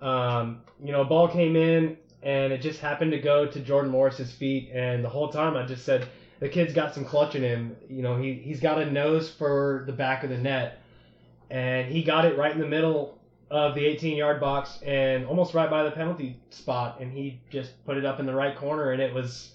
[0.00, 3.90] Um, you know, a ball came in and it just happened to go to Jordan
[3.90, 6.08] Morris's feet, and the whole time I just said
[6.40, 7.76] the kid's got some clutch in him.
[7.88, 10.80] You know, he he's got a nose for the back of the net,
[11.50, 13.18] and he got it right in the middle
[13.50, 17.82] of the 18 yard box and almost right by the penalty spot, and he just
[17.86, 19.52] put it up in the right corner, and it was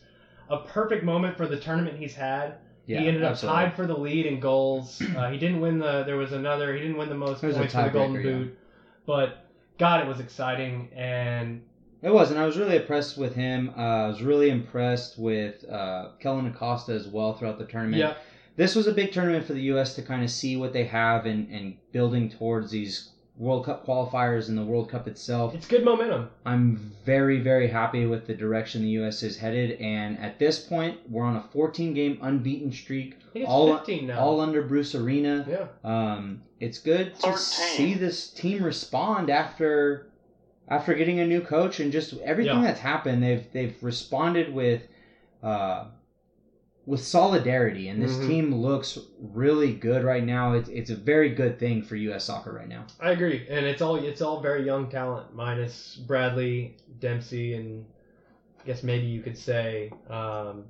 [0.50, 2.56] a perfect moment for the tournament he's had.
[2.86, 3.62] Yeah, he ended up absolutely.
[3.62, 5.02] tied for the lead in goals.
[5.16, 6.04] Uh, he didn't win the.
[6.04, 6.74] There was another.
[6.74, 8.32] He didn't win the most It was a points for the Golden tiebreaker, yeah.
[8.32, 8.58] Boot,
[9.06, 9.46] but
[9.78, 11.62] God, it was exciting, and
[12.04, 13.72] It was, and I was really impressed with him.
[13.78, 17.98] Uh, I was really impressed with uh, Kellyn Acosta as well throughout the tournament.
[17.98, 18.16] yeah,
[18.58, 19.96] This was a big tournament for the U.S.
[19.96, 24.50] to kind of see what they have and, and building towards these World Cup qualifiers
[24.50, 25.56] and the World Cup itself.
[25.56, 26.30] it's good momentum.
[26.46, 29.24] I'm very, very happy with the direction the U.S.
[29.24, 33.44] is headed, and at this point, we're on a 14 game unbeaten streak, I think
[33.46, 34.20] it's all 15 now.
[34.20, 35.46] all under Bruce Arena.
[35.50, 37.38] yeah, Um, it's good to 13.
[37.38, 40.10] see this team respond after
[40.74, 42.62] after getting a new coach and just everything Yeah.
[42.68, 43.22] that's happened.
[43.22, 44.88] They've they've responded with
[45.44, 45.86] uh,
[46.86, 48.26] with solidarity, and this Mhm.
[48.28, 50.52] team looks really good right now.
[50.54, 52.24] It's it's a very good thing for U.S.
[52.26, 52.86] soccer right now.
[53.00, 57.86] I agree, and it's all it's all very young talent, minus Bradley, Dempsey, and
[58.62, 60.66] I guess maybe you could say, um,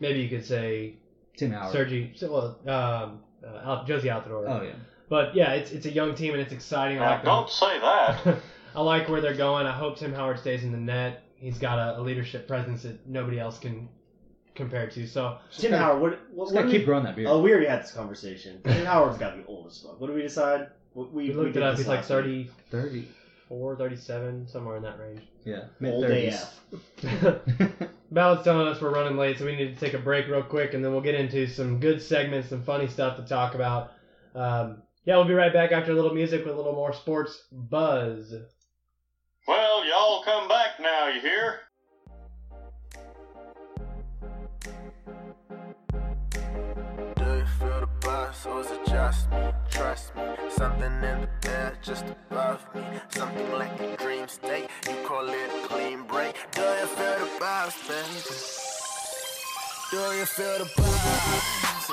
[0.00, 0.94] maybe you could say
[1.36, 1.72] Tim Howard.
[1.72, 4.44] Sergi, so, well, um, uh, Jozy Altidore.
[4.48, 4.72] Oh yeah.
[5.08, 6.98] But yeah, it's it's a young team and it's exciting.
[6.98, 8.38] I Now, like don't say that.
[8.78, 9.66] I like where they're going.
[9.66, 11.24] I hope Tim Howard stays in the net.
[11.34, 13.88] He's got a, a leadership presence that nobody else can
[14.54, 15.04] compare to.
[15.04, 16.10] So Tim Howard, what?
[16.32, 17.26] what, Just what gotta keep we, growing that beard.
[17.28, 18.60] Oh, we already had this conversation.
[18.62, 20.00] Tim Howard's got to be old as fuck.
[20.00, 20.68] What do we decide?
[20.94, 21.72] We, we looked did it up.
[21.72, 23.08] this He's like last 30, 30.
[23.50, 25.22] 37, somewhere in that range.
[25.44, 25.64] Yeah.
[25.84, 26.60] Old Mid AF.
[28.12, 30.74] Ballard's telling us we're running late, so we need to take a break real quick,
[30.74, 33.94] and then we'll get into some good segments, some funny stuff to talk about.
[34.36, 37.42] Um, yeah, we'll be right back after a little music with a little more sports
[37.50, 38.34] buzz.
[39.48, 41.60] Well, y'all come back now, you hear?
[47.16, 49.38] Do you feel the buzz or is it just me?
[49.70, 52.82] Trust me, something in the air just above me.
[53.08, 56.36] Something like a dream state, you call it a clean break.
[56.52, 58.20] Do you feel the buzz, baby?
[59.90, 61.90] Do you feel the buzz?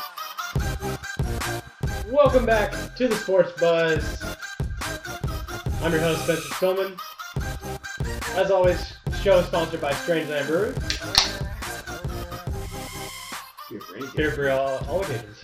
[2.12, 4.22] Welcome back to the Sports Buzz.
[5.82, 7.00] I'm your host, Spencer Spillman.
[8.36, 10.74] As always, show is sponsored by Strangeland Brewery.
[13.71, 14.10] You're great.
[14.12, 15.41] Here for all, all occasions.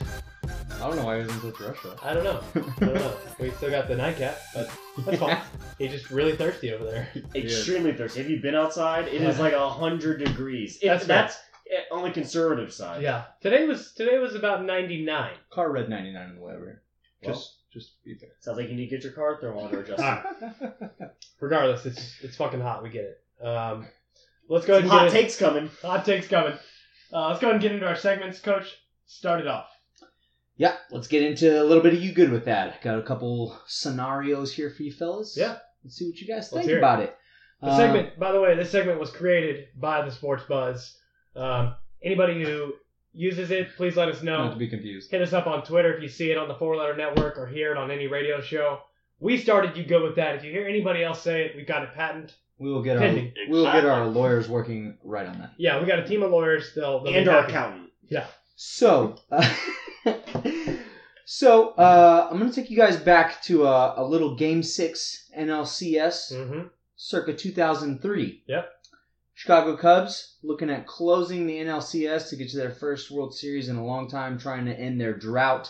[0.76, 1.96] I don't know why he was in such a rush though.
[2.04, 2.42] I don't know.
[2.56, 3.14] I don't know.
[3.40, 4.70] We still got the nightcap, but
[5.06, 5.38] that's fine.
[5.80, 7.08] He's just really thirsty over there.
[7.36, 8.22] Extremely thirsty.
[8.22, 9.08] Have you been outside?
[9.08, 10.78] It is like hundred degrees.
[10.82, 11.38] If That's that's,
[11.72, 11.80] right.
[11.80, 13.02] eh, on the conservative side.
[13.02, 13.24] Yeah.
[13.42, 15.32] Today was today was about 99.
[15.50, 16.82] Car red 99 on the way over.
[17.24, 17.34] Well.
[17.36, 18.30] Just just be fair.
[18.40, 20.04] Sounds like you need to get your car thermometer adjusted.
[20.04, 21.12] Alright.
[21.40, 22.84] Regardless, it's it's fucking hot.
[22.84, 23.46] We get it.
[23.46, 23.88] Um,
[24.50, 25.70] let's go ahead Some and hot get in- takes coming.
[25.82, 26.54] Hot takes coming.
[27.14, 28.40] Uh, let's go ahead and get into our segments.
[28.40, 29.68] Coach, start it off.
[30.58, 32.82] Yeah, let's get into a little bit of you good with that.
[32.84, 35.36] Got a couple scenarios here for you fellas.
[35.38, 35.58] Yeah.
[35.84, 36.80] Let's see what you guys think hear it.
[36.80, 37.16] about it.
[37.62, 40.96] The Uh, segment, by the way, this segment was created by the Sports Buzz.
[41.36, 42.74] Um, anybody who
[43.14, 44.46] uses it, please let us know.
[44.46, 45.12] Not to be confused.
[45.12, 47.48] Hit us up on Twitter if you see it on the Four Letter Network or
[47.48, 48.80] hear it on any radio show.
[49.20, 50.36] We started you good with that.
[50.36, 52.36] If you hear anybody else say it, we've got a patent.
[52.58, 53.34] We will get our Pending.
[53.50, 55.52] we will get our lawyers working right on that.
[55.58, 56.74] Yeah, we got a team of lawyers.
[56.76, 57.54] They'll, they'll And be our happy.
[57.54, 57.90] accountant.
[58.56, 59.56] So, uh,
[61.26, 66.34] so uh, I'm gonna take you guys back to a, a little Game Six NLCS,
[66.34, 66.68] Mm-hmm.
[66.96, 68.44] circa 2003.
[68.48, 68.70] Yep.
[69.42, 73.76] Chicago Cubs looking at closing the NLCS to get to their first World Series in
[73.76, 75.68] a long time, trying to end their drought.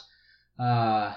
[0.59, 1.13] Uh,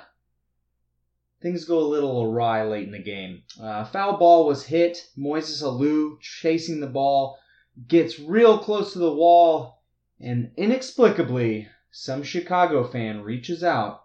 [1.43, 3.43] things go a little awry late in the game.
[3.61, 5.05] Uh, foul ball was hit.
[5.19, 7.41] Moises Alou chasing the ball
[7.89, 9.83] gets real close to the wall,
[10.21, 14.05] and inexplicably, some Chicago fan reaches out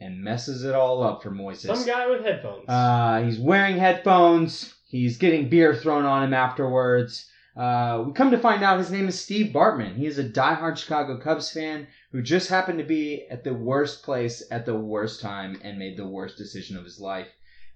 [0.00, 1.76] and messes it all up for Moises.
[1.76, 2.64] Some guy with headphones.
[2.70, 4.74] Uh, he's wearing headphones.
[4.88, 7.30] He's getting beer thrown on him afterwards.
[7.56, 9.96] Uh, we come to find out his name is Steve Bartman.
[9.96, 14.02] He is a diehard Chicago Cubs fan who just happened to be at the worst
[14.02, 17.28] place at the worst time and made the worst decision of his life.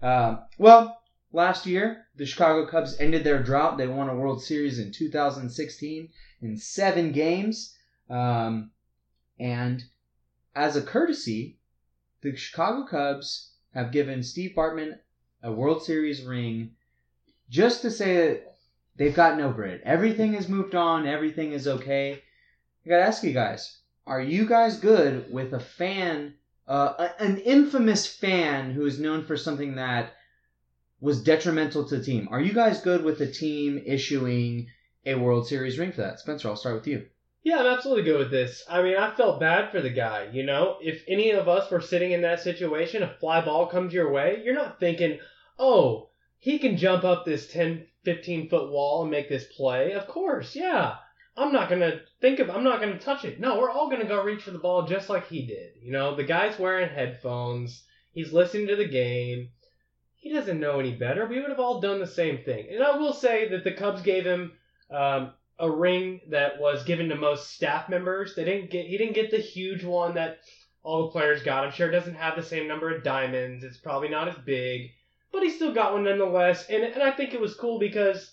[0.03, 1.01] Uh, well,
[1.33, 3.79] last year, the Chicago Cubs ended their drought.
[3.79, 6.09] They won a World Series in 2016
[6.43, 7.75] in seven games.
[8.11, 8.73] Um,
[9.39, 9.83] and
[10.55, 11.59] as a courtesy,
[12.21, 14.99] the Chicago Cubs have given Steve Bartman
[15.43, 16.73] a World Series ring
[17.49, 18.43] just to say
[18.97, 19.83] they've gotten over it.
[19.85, 21.07] Everything has moved on.
[21.07, 22.23] Everything is okay.
[22.85, 26.35] I gotta ask you guys: Are you guys good with a fan,
[26.67, 30.15] uh, an infamous fan who is known for something that
[31.01, 32.29] was detrimental to the team?
[32.31, 34.69] Are you guys good with the team issuing
[35.07, 36.21] a World Series ring for that?
[36.21, 37.07] Spencer, I'll start with you.
[37.43, 38.63] Yeah, I'm absolutely good with this.
[38.69, 40.29] I mean, I felt bad for the guy.
[40.31, 43.95] You know, if any of us were sitting in that situation, a fly ball comes
[43.95, 45.19] your way, you're not thinking,
[45.59, 49.93] oh, he can jump up this 10, 15 foot wall and make this play.
[49.93, 50.97] Of course, yeah.
[51.37, 53.41] I'm not going to think of, I'm not going to touch it.
[53.41, 55.73] No, we're all going to go reach for the ball just like he did.
[55.81, 59.51] You know, the guy's wearing headphones, he's listening to the game.
[60.17, 61.27] He doesn't know any better.
[61.27, 62.67] We would have all done the same thing.
[62.71, 64.53] And I will say that the Cubs gave him
[64.91, 68.35] um, a ring that was given to most staff members.
[68.35, 70.41] They didn't get he didn't get the huge one that
[70.83, 71.65] all the players got.
[71.65, 73.65] I'm sure it doesn't have the same number of diamonds.
[73.65, 74.91] It's probably not as big,
[75.33, 76.69] but he still got one nonetheless.
[76.69, 78.33] And and I think it was cool because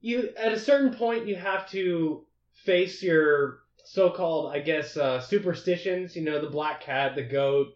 [0.00, 2.24] you at a certain point you have to
[2.64, 6.16] face your so-called I guess uh, superstitions.
[6.16, 7.68] You know the black cat, the goat,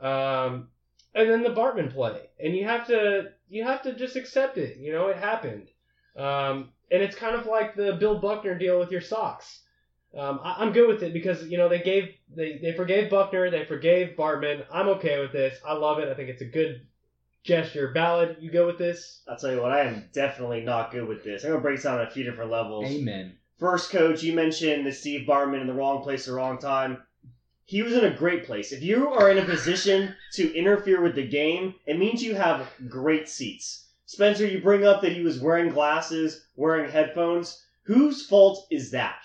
[0.00, 0.68] um,
[1.14, 4.78] and then the Bartman play, and you have to you have to just accept it.
[4.78, 5.68] You know it happened.
[6.16, 9.60] Um, and it's kind of like the Bill Buckner deal with your socks.
[10.16, 13.50] Um, I, I'm good with it because you know they gave they, they forgave Buckner,
[13.50, 14.64] they forgave Bartman.
[14.72, 15.58] I'm okay with this.
[15.66, 16.08] I love it.
[16.08, 16.86] I think it's a good
[17.44, 17.88] gesture.
[17.88, 19.22] Ballad, you go with this?
[19.28, 21.44] I'll tell you what, I am definitely not good with this.
[21.44, 22.86] I'm gonna break this down on a few different levels.
[22.86, 23.36] Amen.
[23.58, 27.02] First coach, you mentioned the Steve Bartman in the wrong place the wrong time.
[27.64, 28.72] He was in a great place.
[28.72, 32.70] If you are in a position to interfere with the game, it means you have
[32.88, 33.88] great seats.
[34.06, 37.62] Spencer, you bring up that he was wearing glasses, wearing headphones.
[37.82, 39.16] Whose fault is that?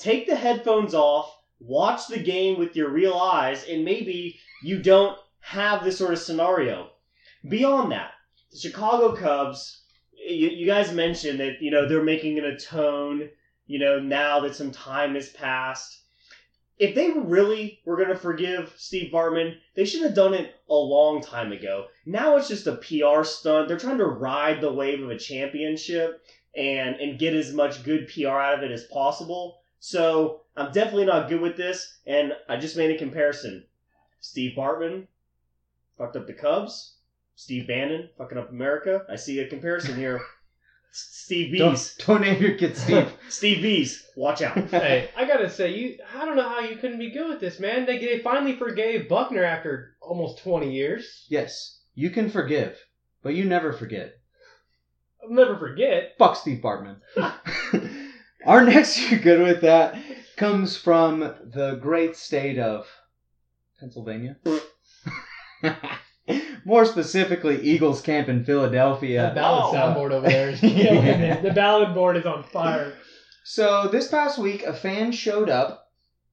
[0.00, 5.16] Take the headphones off, watch the game with your real eyes, and maybe you don't
[5.38, 6.90] have this sort of scenario.
[7.46, 8.12] Beyond that,
[8.50, 13.28] the Chicago Cubs, you, you guys mentioned that, you know, they're making an atone,
[13.66, 16.00] you know, now that some time has passed.
[16.78, 20.74] If they really were going to forgive Steve Bartman, they should have done it a
[20.74, 21.86] long time ago.
[22.06, 23.68] Now it's just a PR stunt.
[23.68, 26.24] They're trying to ride the wave of a championship
[26.56, 29.58] and and get as much good PR out of it as possible.
[29.80, 33.66] So I'm definitely not good with this, and I just made a comparison.
[34.20, 35.06] Steve Bartman
[35.98, 36.93] fucked up the Cubs.
[37.36, 39.04] Steve Bannon fucking up America.
[39.10, 40.20] I see a comparison here.
[40.96, 41.96] Steve Bees.
[41.98, 43.12] Don't, don't name your kid Steve.
[43.28, 44.06] Steve Bees.
[44.16, 44.56] Watch out.
[44.70, 45.98] hey, I gotta say, you.
[46.14, 47.84] I don't know how you couldn't be good with this, man.
[47.84, 51.26] They they finally forgave Buckner after almost 20 years.
[51.28, 52.78] yes, you can forgive,
[53.22, 54.12] but you never forget.
[55.22, 56.12] I'll never forget.
[56.18, 56.98] Fuck Steve Bartman.
[58.46, 59.96] Our next you're good with that
[60.36, 62.86] comes from the great state of
[63.80, 64.36] Pennsylvania.
[66.64, 69.28] More specifically, Eagles Camp in Philadelphia.
[69.30, 69.76] The Ballard Oh.
[69.78, 71.42] soundboard over there is killing it.
[71.42, 72.94] The Ballard board is on fire.
[73.44, 75.90] So this past week, a fan showed up,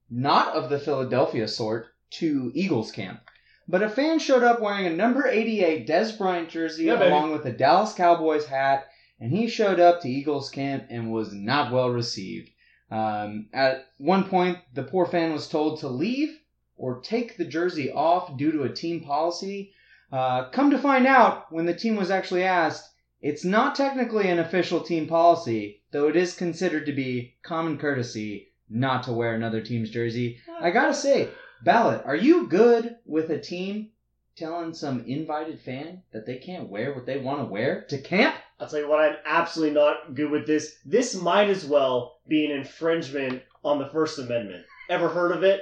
[0.09, 3.19] not of the Philadelphia sort, to Eagles camp.
[3.67, 7.45] But a fan showed up wearing a number 88 Dez Bryant jersey Yeah, along with
[7.45, 8.87] a Dallas Cowboys hat,
[9.19, 12.49] and he showed up to Eagles camp and was not well received.
[12.89, 16.37] Um, at one point, the poor fan was told to leave
[16.75, 19.73] or take the jersey off due to a team policy.
[20.11, 22.89] Uh, come to find out, when the team was actually asked,
[23.21, 28.51] it's not technically an official team policy, though it is considered to be common courtesy
[28.69, 30.39] not to wear another team's jersey.
[30.59, 31.29] I gotta say,
[31.63, 33.89] Ballard, are you good with a team
[34.35, 38.35] telling some invited fan that they can't wear what they want to wear to camp?
[38.59, 40.77] I'll tell you what, I'm absolutely not good with this.
[40.85, 44.65] This might as well be an infringement on the First Amendment.
[44.89, 45.61] Ever heard of it?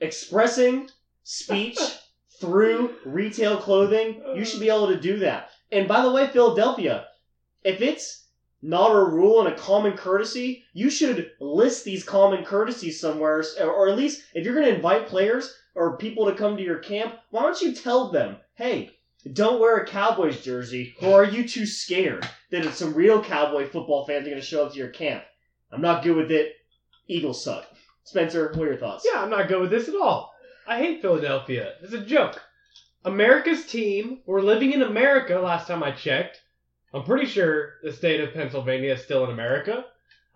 [0.00, 0.88] Expressing
[1.24, 1.78] speech
[2.42, 5.50] through retail clothing, you should be able to do that.
[5.70, 7.06] And by the way, Philadelphia,
[7.62, 8.26] if it's
[8.60, 13.88] not a rule and a common courtesy, you should list these common courtesies somewhere, or
[13.88, 17.14] at least if you're going to invite players or people to come to your camp,
[17.30, 18.90] why don't you tell them, hey,
[19.32, 23.68] don't wear a Cowboys jersey, or are you too scared that it's some real Cowboy
[23.68, 25.22] football fans are going to show up to your camp?
[25.70, 26.54] I'm not good with it.
[27.06, 27.66] Eagles suck.
[28.02, 29.06] Spencer, what are your thoughts?
[29.10, 30.31] Yeah, I'm not good with this at all.
[30.66, 31.74] I hate Philadelphia.
[31.82, 32.40] It's a joke.
[33.04, 34.20] America's team.
[34.26, 36.40] We're living in America last time I checked.
[36.94, 39.84] I'm pretty sure the state of Pennsylvania is still in America.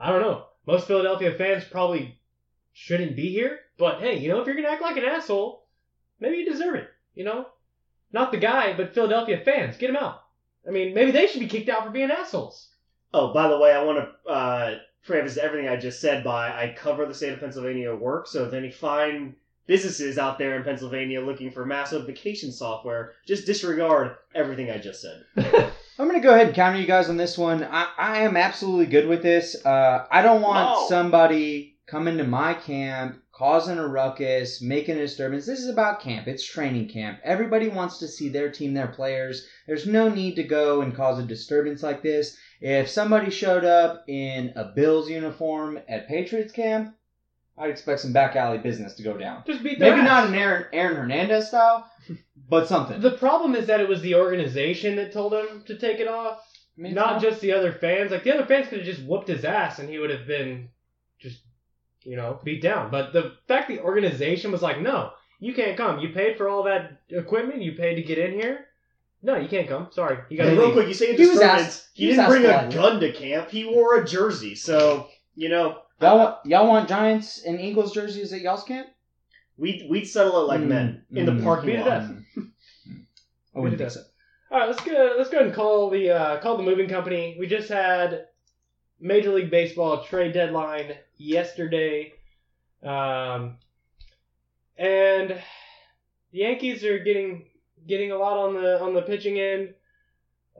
[0.00, 0.46] I don't know.
[0.66, 2.18] Most Philadelphia fans probably
[2.72, 3.60] shouldn't be here.
[3.78, 5.66] But hey, you know, if you're to act like an asshole,
[6.18, 6.88] maybe you deserve it.
[7.14, 7.46] You know?
[8.12, 9.76] Not the guy, but Philadelphia fans.
[9.76, 10.22] Get him out.
[10.66, 12.68] I mean, maybe they should be kicked out for being assholes.
[13.14, 16.74] Oh, by the way, I want to uh, preface everything I just said by I
[16.76, 21.20] cover the state of Pennsylvania work, so if any fine businesses out there in Pennsylvania
[21.20, 25.24] looking for mass notification software, just disregard everything I just said.
[25.98, 27.64] I'm gonna go ahead and counter you guys on this one.
[27.64, 29.56] I, I am absolutely good with this.
[29.64, 30.86] Uh, I don't want No.
[30.88, 35.44] somebody coming to my camp causing a ruckus, making a disturbance.
[35.44, 36.26] This is about camp.
[36.26, 37.18] It's training camp.
[37.22, 39.46] Everybody wants to see their team, their players.
[39.66, 42.36] There's no need to go and cause a disturbance like this.
[42.62, 46.94] If somebody showed up in a Bills uniform at Patriots camp,
[47.58, 49.42] I'd expect some back alley business to go down.
[49.46, 50.08] Just beat their Maybe ass.
[50.08, 51.90] not an Aaron, Aaron Hernandez style,
[52.48, 53.00] but something.
[53.00, 56.40] The problem is that it was the organization that told him to take it off.
[56.78, 58.10] I mean, not not- just the other fans.
[58.10, 60.68] Like the other fans could have just whooped his ass and he would have been
[61.18, 61.40] just,
[62.02, 62.90] you know, beat down.
[62.90, 65.98] But the fact the organization was like, no, you can't come.
[66.00, 67.62] You paid for all that equipment.
[67.62, 68.66] You paid to get in here.
[69.22, 69.88] No, you can't come.
[69.92, 72.16] Sorry, you got to And real quick, you say He was asked- he, he was
[72.18, 73.48] didn't bring asked a gun to camp.
[73.50, 74.54] He wore a jersey.
[74.54, 78.88] So, you know, Y'all want, y'all want Giants and Eagles jerseys at y'all's camp?
[79.56, 81.42] we'd, we'd settle it like Mm, men in the mm.
[81.42, 82.02] parking Beat it lot.
[82.02, 82.10] up.
[83.54, 84.00] I wouldn't think so.
[84.50, 85.14] All right, let's go.
[85.16, 87.36] Let's go ahead and call the uh, call the moving company.
[87.38, 88.26] We just had
[89.00, 92.12] Major League Baseball trade deadline yesterday,
[92.82, 93.56] um,
[94.76, 95.30] and
[96.30, 97.46] the Yankees are getting
[97.88, 99.74] getting a lot on the on the pitching end.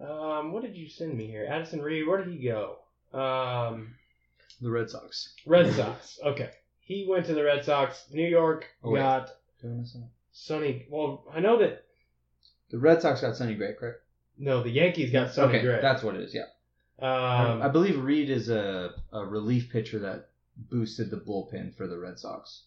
[0.01, 1.47] Um, what did you send me here?
[1.49, 2.07] Addison Reed.
[2.09, 2.79] Where did he go?
[3.13, 3.95] Um,
[4.61, 5.35] The Red Sox.
[5.47, 6.19] Red Sox.
[6.25, 6.51] Okay.
[6.81, 8.07] he went to the Red Sox.
[8.11, 9.01] New York Oh, wait.
[9.01, 9.31] got
[10.33, 10.87] Sonny.
[10.91, 11.85] Well, I know that
[12.71, 14.01] The Red Sox got Sonny Gray, correct?
[14.39, 15.81] no, the Yankees got Sonny okay, Gray.
[15.81, 16.35] that's what it is.
[16.35, 16.43] Yeah,
[17.01, 21.87] um, I, I believe Reed is a, a relief pitcher that boosted the bullpen for
[21.87, 22.65] the Red Sox.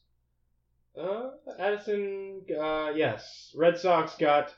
[0.99, 1.29] Uh,
[1.59, 3.53] Addison, uh, yes.
[3.55, 4.53] Red Sox got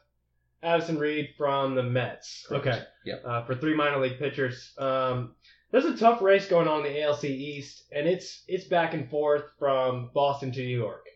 [0.63, 2.45] Addison Reed from the Mets.
[2.47, 2.67] Correct.
[2.67, 2.83] Okay.
[3.05, 3.23] Yep.
[3.25, 4.71] Uh, for three minor league pitchers.
[4.77, 5.35] Um,
[5.71, 9.09] there's a tough race going on in the ALC East, and it's it's back and
[9.09, 11.07] forth from Boston to New York.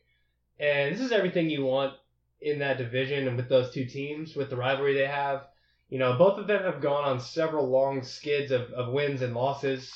[0.59, 1.93] And this is everything you want
[2.41, 5.47] in that division and with those two teams, with the rivalry they have.
[5.89, 9.35] You know, both of them have gone on several long skids of, of wins and
[9.35, 9.93] losses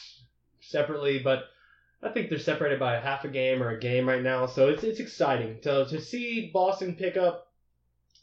[0.60, 1.46] separately, but
[2.04, 4.70] I think they're separated by a half a game or a game right now, so
[4.70, 7.48] it's it's exciting to to see Boston pick up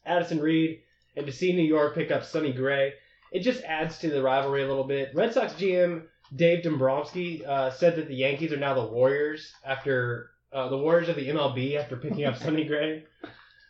[0.05, 0.83] Addison Reed
[1.17, 2.93] and to see New York pick up Sonny Gray.
[3.33, 5.15] It just adds to the rivalry a little bit.
[5.15, 6.05] Red Sox GM
[6.35, 11.09] Dave Dombrowski uh, said that the Yankees are now the Warriors after uh, the Warriors
[11.09, 13.05] of the MLB after picking up Sonny Gray.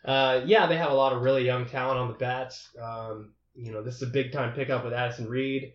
[0.03, 2.69] Uh, yeah, they have a lot of really young talent on the bats.
[2.81, 5.73] Um, you know, this is a big time pickup with Addison Reed.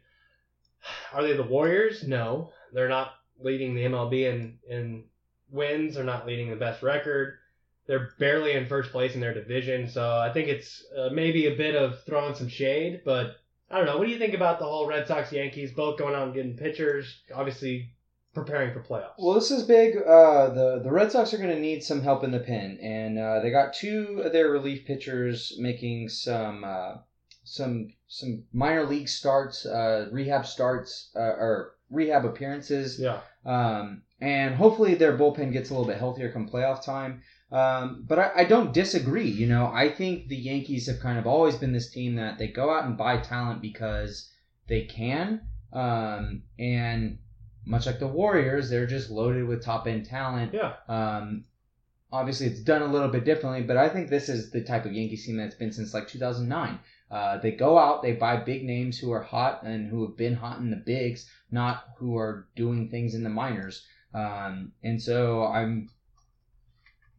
[1.12, 2.06] Are they the Warriors?
[2.06, 5.04] No, they're not leading the MLB in, in
[5.50, 5.94] wins.
[5.94, 7.38] They're not leading the best record.
[7.86, 9.88] They're barely in first place in their division.
[9.88, 13.02] So I think it's uh, maybe a bit of throwing some shade.
[13.04, 13.36] But
[13.72, 13.96] I don't know.
[13.96, 16.56] What do you think about the whole Red Sox Yankees both going out and getting
[16.56, 17.22] pitchers?
[17.34, 17.90] Obviously
[18.34, 19.14] preparing for playoffs.
[19.18, 19.96] Well, this is big.
[19.96, 23.18] Uh, the the Red Sox are going to need some help in the pen, and
[23.18, 26.96] uh, they got two of their relief pitchers making some uh,
[27.44, 32.98] some some minor league starts, uh, rehab starts, uh, or rehab appearances.
[33.00, 33.20] Yeah.
[33.44, 37.22] Um, and hopefully their bullpen gets a little bit healthier come playoff time.
[37.52, 39.28] Um, but I, I don't disagree.
[39.28, 42.48] You know, I think the Yankees have kind of always been this team that they
[42.48, 44.30] go out and buy talent because
[44.68, 45.42] they can.
[45.72, 47.18] Um, and
[47.66, 50.54] much like the Warriors, they're just loaded with top end talent.
[50.54, 50.74] Yeah.
[50.88, 51.44] Um,
[52.10, 54.92] obviously, it's done a little bit differently, but I think this is the type of
[54.92, 56.78] Yankees team that's been since like 2009.
[57.10, 60.34] Uh, they go out, they buy big names who are hot and who have been
[60.34, 63.86] hot in the bigs, not who are doing things in the minors.
[64.14, 65.90] Um, and so I'm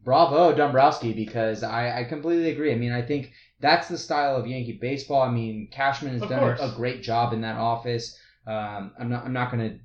[0.04, 2.72] bravo Dombrowski because I, I completely agree.
[2.72, 5.22] I mean, I think that's the style of Yankee baseball.
[5.22, 6.60] I mean, Cashman has Of done course.
[6.60, 8.18] a, great job in that office.
[8.46, 9.78] Um, I'm not I'm not going to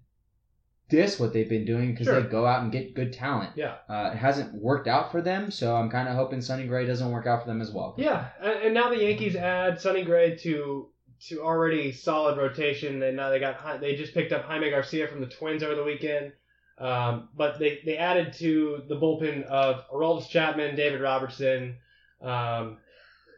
[0.89, 2.19] diss what they've been doing because Sure.
[2.21, 3.51] they go out and get good talent.
[3.55, 3.75] Yeah.
[3.87, 7.11] Uh, it hasn't worked out for them, so I'm kind of hoping Sonny Gray doesn't
[7.11, 7.95] work out for them as well.
[7.97, 10.89] Yeah, and, and now the Yankees add Sonny Gray to
[11.27, 13.03] to already solid rotation.
[13.03, 15.83] And now they got they just picked up Jaime Garcia from the Twins over the
[15.83, 16.31] weekend.
[16.79, 21.75] Um, but they, they added to the bullpen of Aroldis Chapman, David Robertson,
[22.21, 22.77] um,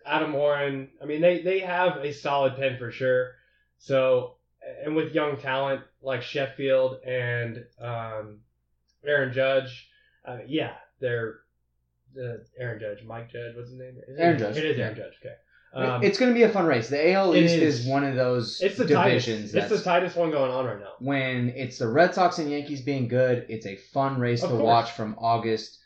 [0.05, 0.89] Adam Warren.
[1.01, 3.31] I mean, they, they have a solid pen for sure.
[3.79, 4.35] So,
[4.85, 8.41] and with young talent like Sheffield and um,
[9.03, 9.89] Aaron Judge,
[10.25, 11.39] uh, yeah, they're
[12.13, 13.95] the Aaron Judge, Mike Judge, what's his name?
[14.07, 14.79] Is it- Aaron Judge, It is.
[14.79, 15.13] Aaron Judge.
[15.19, 15.35] Okay.
[15.73, 16.89] Um, it's going to be a fun race.
[16.89, 17.79] The AL East is.
[17.81, 17.87] is.
[17.87, 19.25] one of those it's the tightest.
[19.27, 20.93] divisions It's the tightest one going on right now.
[20.99, 24.55] when it's the Red Sox and Yankees being good, it's a fun race Of to
[24.57, 24.65] course.
[24.65, 25.79] watch from August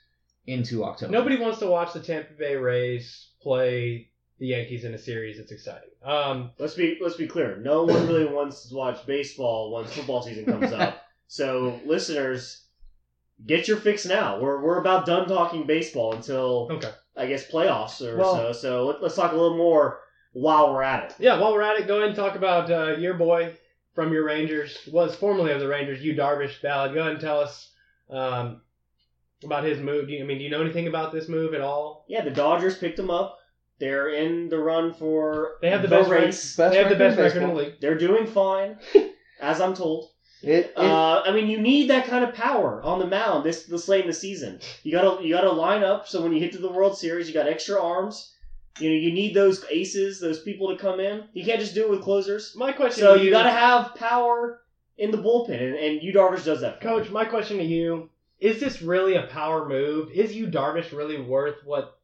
[0.48, 1.12] into October.
[1.12, 4.10] Nobody wants to watch the Tampa Bay Rays play
[4.40, 5.38] the Yankees in a series.
[5.40, 5.90] It's exciting.
[6.04, 7.58] Um, Let's be let's be clear.
[7.58, 11.02] No one really wants to watch baseball once football season comes up.
[11.28, 12.66] So listeners,
[13.48, 14.40] get your fix now.
[14.40, 16.92] We're we're about done talking baseball until okay.
[17.18, 18.52] I guess playoffs or Well- so.
[18.52, 20.02] So let, let's talk a little more
[20.34, 21.16] while we're at it.
[21.20, 23.54] Yeah, while we're at it, go ahead and talk about uh, your boy
[23.94, 24.78] from your Rangers.
[24.92, 26.94] Was formerly of the Rangers, Yu Darvish Ballard.
[26.94, 27.72] Go ahead and tell us
[28.10, 28.62] um,
[29.44, 30.08] about his move.
[30.08, 32.06] Do you, I mean, do you know anything about this move at all?
[32.10, 33.40] Yeah, the Dodgers picked him up.
[33.80, 36.56] They're in the run for They have the best race.
[36.56, 37.74] Best they have the best record in the league.
[37.82, 38.78] They're doing fine,
[39.42, 40.12] as I'm told.
[40.42, 43.64] It, it, Uh, I mean, you need that kind of power on the mound this
[43.64, 44.60] this late in the season.
[44.84, 47.34] You gotta you gotta line up so when you hit to the World Series, you
[47.34, 48.32] got extra arms.
[48.80, 51.24] You know, you need those aces, those people to come in.
[51.34, 52.52] You can't just do it with closers.
[52.56, 54.60] My question So to you gotta have power
[54.98, 56.82] in the bullpen, and, and Yu Darvish does that.
[56.82, 57.14] for Coach, you.
[57.14, 58.06] my question to you
[58.40, 60.10] is this really a power move?
[60.12, 61.95] Is Yu Darvish really worth what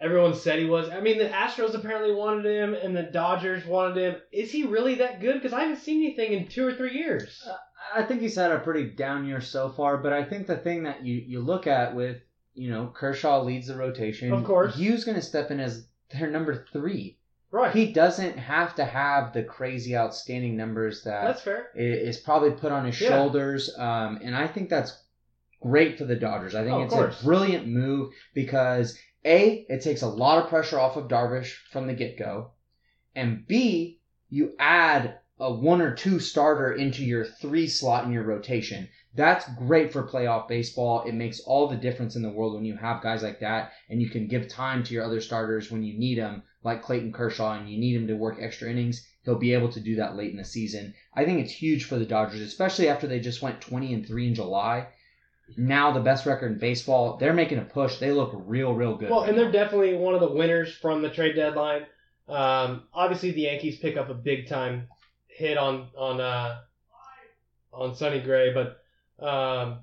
[0.00, 0.88] everyone said he was?
[0.88, 4.16] I mean, the Astros apparently wanted him, and the Dodgers wanted him.
[4.32, 5.34] Is he really that good?
[5.34, 7.46] Because I haven't seen anything in two or three years.
[7.94, 10.82] I think he's had a pretty down year so far, but I think the thing
[10.84, 12.18] that you, you look at with,
[12.54, 14.32] you know, Kershaw leads the rotation.
[14.32, 14.76] Of course.
[14.76, 17.16] Yu's going to step in as their number three.
[17.50, 17.74] Right.
[17.74, 21.68] He doesn't have to have the crazy outstanding numbers that That's fair.
[21.74, 23.08] is probably put on his Yeah.
[23.08, 23.74] shoulders.
[23.78, 25.02] Um, and I think that's
[25.62, 26.54] great for the Dodgers.
[26.54, 30.78] I think Oh, it's a brilliant move because A, it takes a lot of pressure
[30.78, 32.52] off of Darvish from the get go.
[33.14, 34.00] And B,
[34.30, 38.88] you add a one or two starter into your three slot in your rotation.
[39.14, 41.02] That's great for playoff baseball.
[41.02, 44.00] It makes all the difference in the world when you have guys like that and
[44.00, 47.58] you can give time to your other starters when you need them, like Clayton Kershaw,
[47.58, 49.06] and you need him to work extra innings.
[49.24, 50.94] He'll be able to do that late in the season.
[51.14, 54.28] I think it's huge for the Dodgers, especially after they just went 20 and 3
[54.28, 54.88] in July.
[55.56, 57.16] Now the best record in baseball.
[57.16, 57.96] They're making a push.
[57.96, 59.10] They look real, real good.
[59.10, 61.86] Well, right and they're definitely one of the winners from the trade deadline.
[62.28, 64.88] Um, obviously, the Yankees pick up a big time
[65.26, 66.58] hit on on uh,
[67.72, 68.82] on Sonny Gray, but
[69.24, 69.80] um,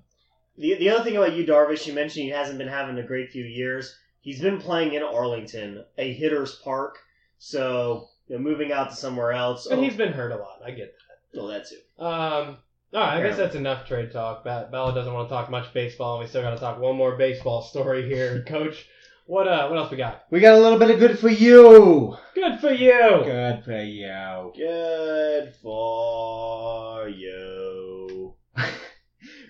[0.58, 3.32] The, the other thing about Yu Darvish, you mentioned he hasn't been having a great
[3.32, 3.96] few years.
[4.22, 6.98] He's been playing in Arlington, a hitter's park.
[7.38, 9.66] So you know, moving out to somewhere else.
[9.66, 10.62] and oh, he's been hurt a lot.
[10.66, 10.94] I get
[11.34, 11.40] that.
[11.42, 12.04] oh, that too.
[12.04, 12.58] Um,
[12.96, 14.44] all right, I guess that's enough trade talk.
[14.46, 16.96] Ba- Bella doesn't want to talk much baseball, and we still got to talk one
[16.96, 18.88] more baseball story here, Coach.
[19.28, 20.24] What uh, what else we got?
[20.32, 22.16] we got a little bit of good for you.
[22.36, 23.22] Good for you.
[23.26, 24.52] Good for you.
[24.56, 28.34] Good for you.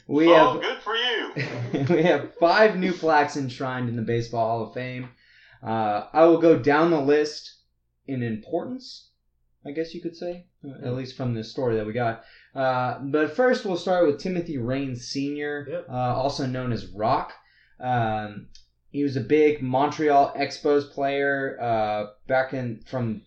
[0.07, 1.95] We oh, have good for you.
[1.95, 5.09] we have five new plaques enshrined in the Baseball Hall of Fame.
[5.63, 7.55] Uh, I will go down the list
[8.05, 9.09] in importance,
[9.65, 12.21] I guess you could say, uh, at least from the story that we got.
[12.55, 15.85] Uh, but first, we'll start with Timothy Raines Sr., Yep.
[15.89, 17.33] uh, also known as Rock.
[17.79, 18.47] Um,
[18.91, 23.23] he was a big Montreal Expos player uh, back in from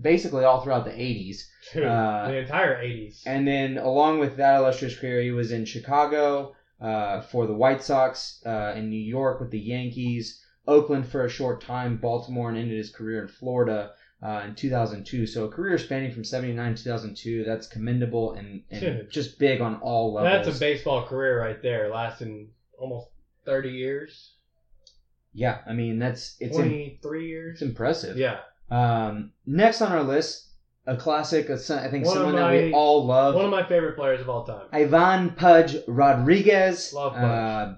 [0.00, 1.38] basically all throughout the 80s.
[1.72, 3.22] Dude, Uh, the entire '80s.
[3.26, 7.82] And then, along with that illustrious career, he was in Chicago uh, for the White
[7.82, 12.58] Sox, uh, in New York with the Yankees, Oakland for a short time, Baltimore, and
[12.58, 13.92] ended his career in Florida
[14.22, 15.26] uh, in 2002.
[15.26, 17.44] So a career spanning from 79 to 2002.
[17.44, 20.46] That's commendable and, and just big on all levels.
[20.46, 22.48] That's a baseball career right there, lasting
[22.78, 23.08] almost
[23.44, 24.32] 30 years,
[25.32, 27.52] yeah, I mean that's it's im- 23 years.
[27.54, 28.16] it's impressive.
[28.16, 28.38] Yeah,
[28.70, 30.46] Um, next on our list,
[30.86, 31.48] a classic.
[31.50, 33.34] a I think One someone that we all love.
[33.34, 34.66] one of my favorite players of all time.
[34.72, 36.92] Ivan Pudge Rodriguez.
[36.92, 37.22] Love Pudge.
[37.22, 37.74] Uh,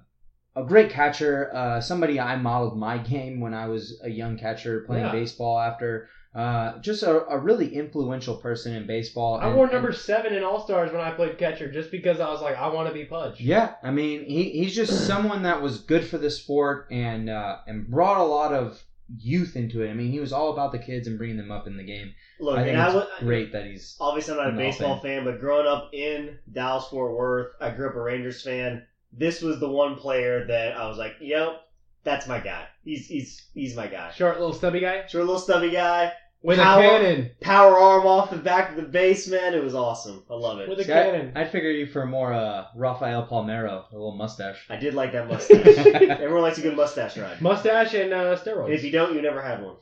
[0.56, 1.50] a great catcher.
[1.54, 5.12] Uh, somebody I modeled my game when I was a young catcher playing Yeah.
[5.12, 6.08] baseball after.
[6.38, 9.40] Uh, just a, a really influential person in baseball.
[9.40, 12.20] I and- wore and- number seven in All Stars when I played catcher, just because
[12.20, 13.40] I was like, I want to be Pudge.
[13.40, 17.56] Yeah, I mean, he, he's just someone that was good for the sport and uh,
[17.66, 18.80] and brought a lot of
[19.16, 19.90] youth into it.
[19.90, 22.14] I mean, he was all about the kids and bringing them up in the game.
[22.38, 24.62] Look, I think and I was great that he's obviously I'm not a in the
[24.62, 28.84] baseball fan, but growing up in Dallas Fort Worth, I grew up a Rangers fan.
[29.12, 31.62] This was the one player that I was like, yep,
[32.04, 32.66] that's my guy.
[32.84, 34.12] He's he's he's my guy.
[34.12, 36.12] Short little stubby guy Short little stubby guy,
[36.42, 37.30] with Power- a cannon.
[37.40, 39.54] power arm off the back of the base, man.
[39.54, 40.22] It was awesome.
[40.30, 40.68] I love it.
[40.68, 41.32] With a See, cannon.
[41.34, 44.64] I'd figure you for more uh, Rafael Palmeiro, a little mustache.
[44.70, 45.66] I did like that mustache.
[45.86, 47.40] Everyone likes a good mustache ride.
[47.42, 48.70] Mustache and uh, steroids.
[48.74, 49.76] if you don't, you never had one.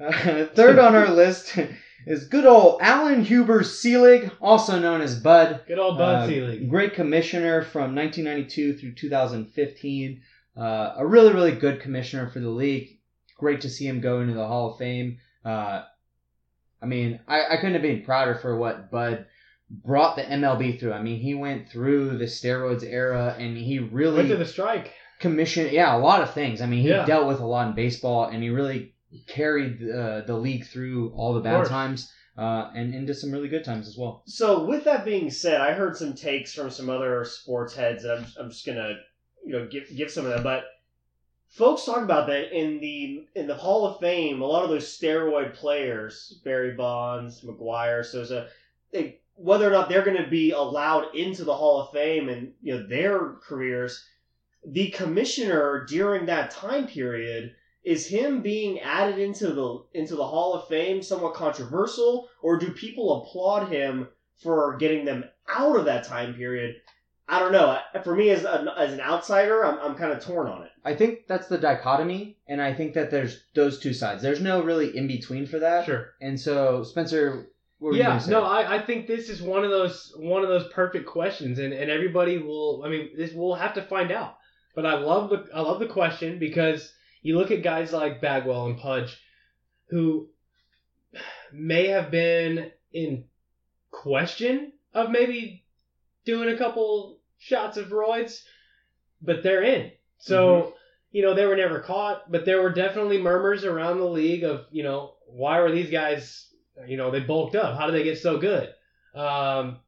[0.00, 1.56] Uh, third on our list
[2.06, 5.60] is good old Allan Huber Selig, also known as Bud.
[5.68, 6.68] Good old Bud Uh, Selig.
[6.68, 10.20] Great commissioner from 1992 through 2015.
[10.56, 12.98] Uh, a really, really good commissioner for the league.
[13.38, 15.18] Great to see him go into the Hall of Fame.
[15.44, 15.82] Uh,
[16.82, 19.26] I mean, I, I couldn't have been prouder for what Bud
[19.70, 20.92] brought the MLB through.
[20.92, 24.92] I mean, he went through the steroids era and he really Went to the strike.
[25.20, 27.06] commission yeah a lot of things i mean he Yeah.
[27.06, 28.94] dealt with a lot in baseball and he really
[29.28, 33.64] carried uh, the league through all the bad times uh, and into some really good
[33.64, 37.24] times as well So with that being said, I heard some takes from some other
[37.24, 38.96] sports heads, and I'm, I'm just gonna
[39.46, 40.42] you know give give some of them.
[40.42, 40.64] But
[41.54, 44.42] folks talk about that in the in the Hall of Fame.
[44.42, 48.48] A lot of those steroid players, Barry Bonds, McGwire, Sosa,
[48.92, 52.52] they, whether or not they're going to be allowed into the Hall of Fame and
[52.60, 54.04] you know their careers,
[54.66, 60.54] the commissioner during that time period is him being added into the into the Hall
[60.54, 64.08] of Fame somewhat controversial, or do people applaud him
[64.42, 66.76] for getting them out of that time period?
[67.26, 67.78] I don't know.
[68.02, 70.70] For me, as an, as an outsider, I'm, I'm kind of torn on it.
[70.84, 74.62] i think that's the dichotomy and i think that there's those two sides there's no
[74.62, 76.12] really in between for that Sure.
[76.20, 77.48] and so spencer
[77.78, 78.30] what were Yeah, gonna say?
[78.30, 81.72] no, I, I think this is one of those one of those perfect questions, and,
[81.72, 82.82] and everybody will.
[82.84, 84.36] I mean, this we'll have to find out.
[84.76, 88.66] But I love the I love the question because you look at guys like Bagwell
[88.66, 89.18] and Pudge,
[89.88, 90.28] who
[91.52, 93.24] may have been in
[93.90, 95.63] question of maybe
[96.24, 98.42] doing a couple shots of roids,
[99.22, 99.90] but they're in.
[100.18, 100.74] So
[101.10, 104.66] you know they were never caught, but there were definitely murmurs around the league of
[104.70, 106.48] you know why were these guys
[106.86, 107.78] you know they bulked up?
[107.78, 108.68] How did they get so good?
[109.14, 109.78] Um,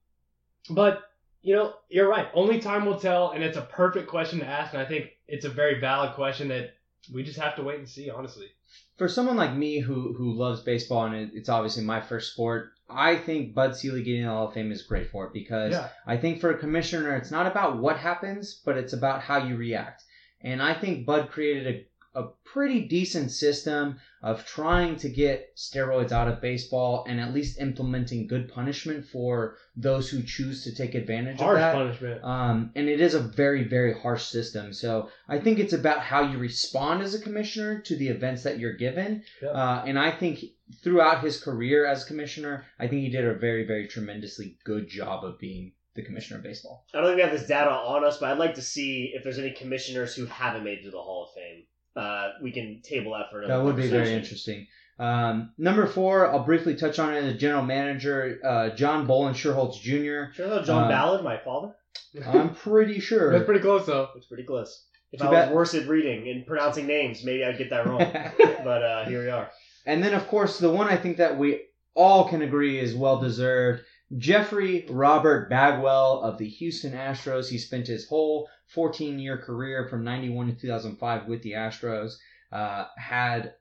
[0.71, 1.03] but
[1.43, 2.29] you know you're right.
[2.35, 5.45] Only time will tell and it's a perfect question to ask and i think it's
[5.45, 6.75] a very valid question that
[7.13, 8.47] we just have to wait and see honestly.
[8.99, 13.17] For someone like me who who loves baseball and it's obviously my first sport I
[13.17, 15.89] think Bud Selig getting in the Hall of Fame is great for it because Yeah.
[16.07, 19.57] I think for a commissioner, it's not about what happens, but it's about how you
[19.57, 20.05] react.
[20.41, 26.11] And I think Bud created a, a pretty decent system of trying to get steroids
[26.11, 30.97] out of baseball and at least implementing good punishment for those who choose to take
[30.97, 31.75] advantage Harsh of that.
[31.75, 32.25] punishment.
[32.25, 34.73] Um, and it is a very, very harsh system.
[34.73, 38.59] So I think it's about how you respond as a commissioner to the events that
[38.59, 39.23] you're given.
[39.41, 39.51] Yeah.
[39.51, 40.41] Uh, and I think
[40.83, 45.25] throughout his career as commissioner, I think he did a very, very tremendously good job
[45.25, 46.85] of being the commissioner of baseball.
[46.93, 49.23] I don't think we have this data on us, but I'd like to see if
[49.23, 51.46] there's any commissioners who haven't made it to the Hall of Fame.
[51.97, 54.67] Uh, we can table that for another That would be very interesting.
[54.99, 57.23] Um, number four, I'll briefly touch on it.
[57.23, 60.33] The general manager, uh, John Boland Schuerholz Jr.
[60.35, 61.75] Sure, though, John Uh, Ballard, my father.
[62.27, 63.33] I'm pretty sure.
[63.33, 64.09] That's pretty close though.
[64.17, 64.87] It's pretty close.
[65.13, 67.87] If Too I was bad- worse at reading and pronouncing names, maybe I'd get that
[67.87, 67.99] wrong.
[68.65, 69.51] but uh, here we are.
[69.87, 71.63] And then, of course, the one I think that we
[71.95, 73.83] all can agree is well deserved.
[74.17, 77.49] Jeffrey Robert Bagwell of the Houston Astros.
[77.49, 82.15] He spent his whole 14 year career from 91 to 2005 with the Astros.
[82.53, 83.55] Uh, had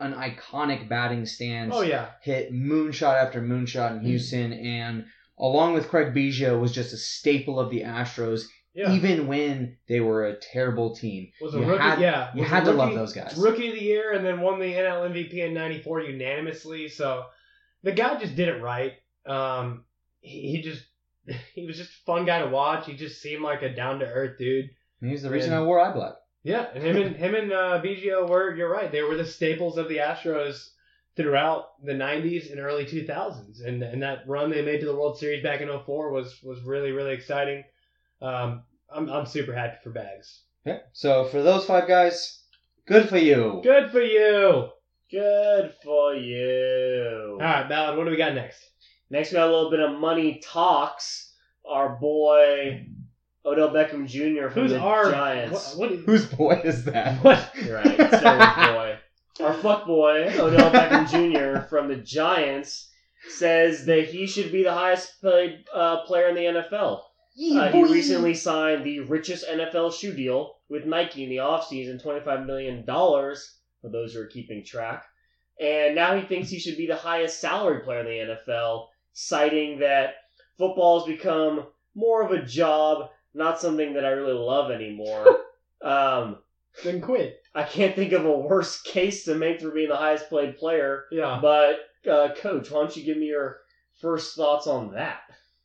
[0.00, 1.72] an iconic batting stance.
[1.74, 2.08] Oh yeah.
[2.22, 4.52] Hit moonshot after moonshot in Houston.
[4.52, 5.06] And
[5.38, 8.44] along with Craig Biggio, was just a staple of the Astros,
[8.74, 8.92] Yeah.
[8.92, 11.30] even when they were a terrible team.
[11.40, 11.82] was a you rookie.
[11.82, 12.30] had- yeah.
[12.34, 13.36] You had to love those guys.
[13.36, 16.88] Rookie of the year, and then won the NL MVP in '94 unanimously.
[16.88, 17.24] So
[17.82, 18.94] the guy just did it right.
[19.26, 19.84] Um,
[20.20, 20.84] he, he just
[21.54, 22.86] he was just a fun guy to watch.
[22.86, 24.70] He just seemed like a down to earth dude.
[25.00, 26.14] He's the reason And- I wore eye black.
[26.44, 28.90] Yeah, and him and him and uh, Biggio were you're right.
[28.90, 30.70] They were the staples of the Astros
[31.14, 35.16] throughout the '90s and early 2000s, and and that run they made to the World
[35.18, 37.62] Series back in '04 was was really really exciting.
[38.20, 40.42] Um, I'm I'm super happy for Bags.
[40.64, 40.78] Yeah.
[40.92, 42.42] So for those five guys,
[42.86, 43.60] good for you.
[43.62, 44.70] Good for you.
[45.12, 47.38] Good for you.
[47.40, 48.58] All right, Ballard, what do we got next?
[49.12, 51.34] Next, we got a little bit of money talks.
[51.68, 52.86] Our boy
[53.44, 54.48] Odell Beckham Jr.
[54.48, 55.76] from Who's the our Giants.
[55.76, 57.18] What, what, Whose boy is that?
[57.22, 57.52] what?
[57.62, 58.00] You're right.
[58.00, 58.96] It's Sarah's boy.
[59.44, 61.68] Our fuck boy, Odell Beckham Jr.
[61.68, 62.90] from the Giants,
[63.28, 67.02] says that he should be the highest paid uh, player in the NFL.
[67.54, 72.46] Uh, he recently signed the richest NFL shoe deal with Nike in the offseason, $25
[72.46, 75.04] million, for those who are keeping track.
[75.60, 79.78] And now he thinks he should be the highest salary player in the NFL, citing
[79.80, 80.14] that
[80.58, 85.26] football has become more of a job, not something that I really love anymore.
[85.82, 86.38] um,
[86.84, 87.40] Then quit.
[87.54, 91.04] I can't think of a worse case to make for being the highest played player.
[91.10, 91.38] Yeah.
[91.40, 93.58] But, uh, Coach, why don't you give me your
[94.00, 95.20] first thoughts on that?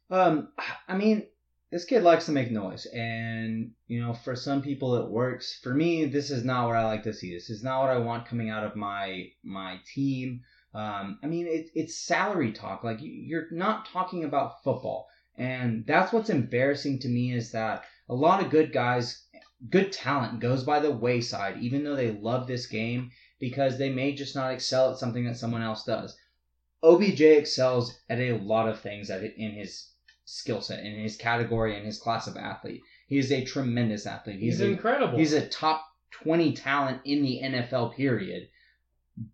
[0.09, 0.49] Um,
[0.87, 1.27] I mean,
[1.71, 5.59] this kid likes to make noise, and you know, for some people it works.
[5.61, 7.33] For me, this is not what I like to see.
[7.33, 10.43] This is not what I want coming out of my my team.
[10.77, 12.83] Um, I mean, it, it's salary talk.
[12.83, 17.83] Like you- you're not talking about football, and that's what's embarrassing to me is that
[18.09, 19.25] a lot of good guys,
[19.69, 23.09] good talent goes by the wayside, even though they love this game
[23.39, 26.15] because they may just not excel at something that someone else does.
[26.83, 29.89] OBJ excels at a lot of things in his
[30.25, 32.81] skill set, in his category, in his class of athlete.
[33.07, 34.39] He is a tremendous athlete.
[34.39, 35.17] He's, a, incredible.
[35.17, 38.49] He's a top 20 talent in the NFL, period.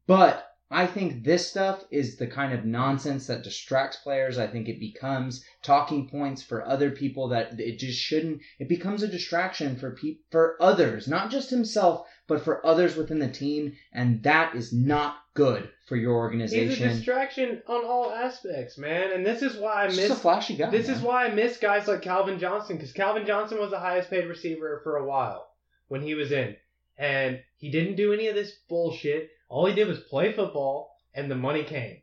[0.07, 4.38] But I think this stuff is the kind of nonsense that distracts players.
[4.38, 8.41] I think it becomes talking points for other people that it just shouldn't.
[8.59, 13.19] It becomes a distraction for pe- for others, not just himself, but for others within
[13.19, 16.69] the team, and that is not good for your organization.
[16.69, 19.11] He's a distraction on all aspects, man.
[19.11, 20.69] And this is why I miss just a flashy guy.
[20.69, 20.97] This man.
[20.97, 24.28] is why I miss guys like Calvin Johnson because Calvin Johnson was the highest paid
[24.28, 25.47] receiver for a while
[25.88, 26.55] when he was in,
[26.97, 29.30] and he didn't do any of this bullshit.
[29.49, 32.01] All he did was play football, and the money came.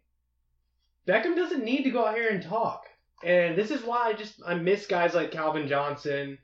[1.07, 2.85] Beckham doesn't need to go out here and talk,
[3.25, 6.39] and this is why I just I miss guys like Calvin Johnson,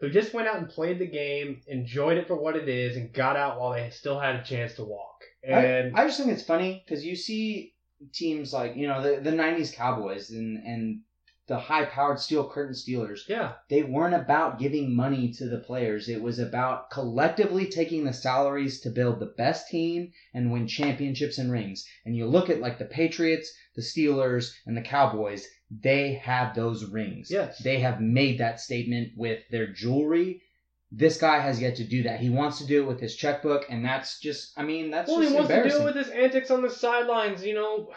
[0.00, 3.12] who just went out and played the game, enjoyed it for what it is, and
[3.12, 5.22] got out while they still had a chance to walk.
[5.44, 7.74] And I, I just think it's funny because you see
[8.12, 11.00] teams like you know the the '90s Cowboys and and
[11.48, 13.20] the high-powered steel curtain Steelers.
[13.26, 16.08] yeah, They weren't about giving money to the players.
[16.08, 21.38] It was about collectively taking the salaries to build the best team and win championships
[21.38, 21.86] and rings.
[22.04, 25.46] And you look at like the Patriots, the Steelers, and the Cowboys.
[25.70, 27.30] They have those rings.
[27.30, 27.58] Yes.
[27.62, 30.42] They have made that statement with their jewelry.
[30.90, 32.20] This guy has yet to do that.
[32.20, 35.20] He wants to do it with his checkbook, and that's just, I mean, that's Well,
[35.20, 37.90] he wants to do it with his antics on the sidelines, you know,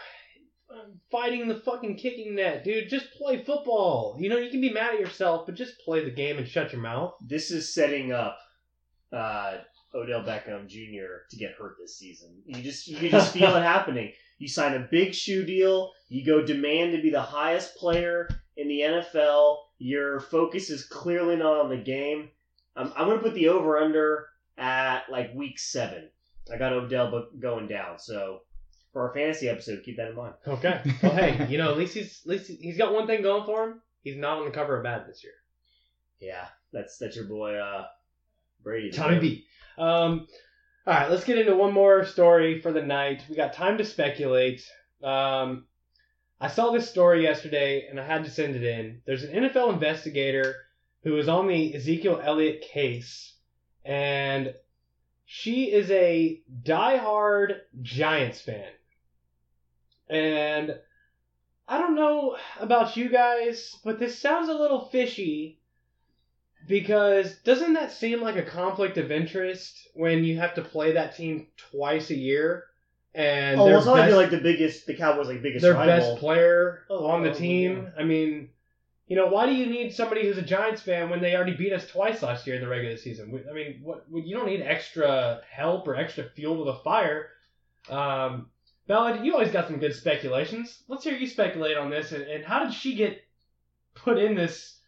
[1.12, 2.90] fighting the fucking kicking net, dude.
[2.90, 4.18] Just play football.
[4.20, 6.72] You know, you can be mad at yourself, but just play the game and shut
[6.72, 7.14] your mouth.
[7.22, 8.38] This is setting up
[9.12, 9.58] uh,
[9.94, 11.26] Odell Beckham Jr.
[11.30, 12.42] to get hurt this season.
[12.46, 14.14] You just you can just feel it happening.
[14.38, 15.92] You sign a big shoe deal.
[16.10, 19.58] You go demand to be the highest player in the NFL.
[19.78, 22.30] Your focus is clearly not on the game.
[22.76, 26.10] I'm, I'm going to put the over under at like week seven.
[26.52, 28.00] I got Odell going down.
[28.00, 28.42] So
[28.94, 30.34] for our fantasy episode, keep that in mind.
[30.48, 30.82] Okay.
[31.02, 33.64] Well, hey, you know, at least he's at least he's got one thing going for
[33.64, 33.82] him.
[34.04, 35.34] He's not on the cover of Bad this year.
[36.20, 37.86] Yeah, that's that's your boy uh,
[38.64, 38.92] Brady.
[38.92, 39.46] Tommy B.
[39.78, 40.28] Um,
[40.86, 43.24] all right, let's get into one more story for the night.
[43.30, 44.62] We got time to speculate.
[45.04, 45.66] Um,
[46.40, 49.02] I saw this story yesterday and I had to send it in.
[49.06, 50.56] There's an NFL investigator
[51.04, 53.36] who is on the Ezekiel Elliott case,
[53.86, 54.54] and
[55.26, 58.70] she is a diehard Giants fan.
[60.12, 60.76] And
[61.68, 65.60] I don't know about you guys, but this sounds a little fishy
[66.68, 71.16] because doesn't that seem like a conflict of interest when you have to play that
[71.16, 72.66] team twice a year
[73.16, 75.64] and oh, well, it's not like best, they're like the biggest, the Cowboys like biggest
[75.64, 75.88] their rival.
[76.14, 77.92] best player Oh, on the oh, team?
[77.98, 78.50] I mean,
[79.08, 81.74] you know, why do you need somebody who's a Giants fan when they already beat
[81.74, 83.44] us twice last year in the regular season?
[83.50, 87.28] I mean, what you don't need extra help or extra fuel to the fire.
[87.90, 88.51] Um,
[88.92, 90.84] Bella, you always got some good speculations.
[90.90, 92.12] Let's hear you speculate on this.
[92.12, 93.24] And, and how did she get
[93.96, 94.80] put in this?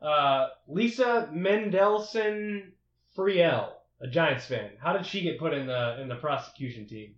[0.00, 2.72] Uh, Lisa Mendelson
[3.16, 3.68] Friel,
[4.00, 4.70] a Giants fan.
[4.82, 7.14] How did she get put in the in the prosecution team?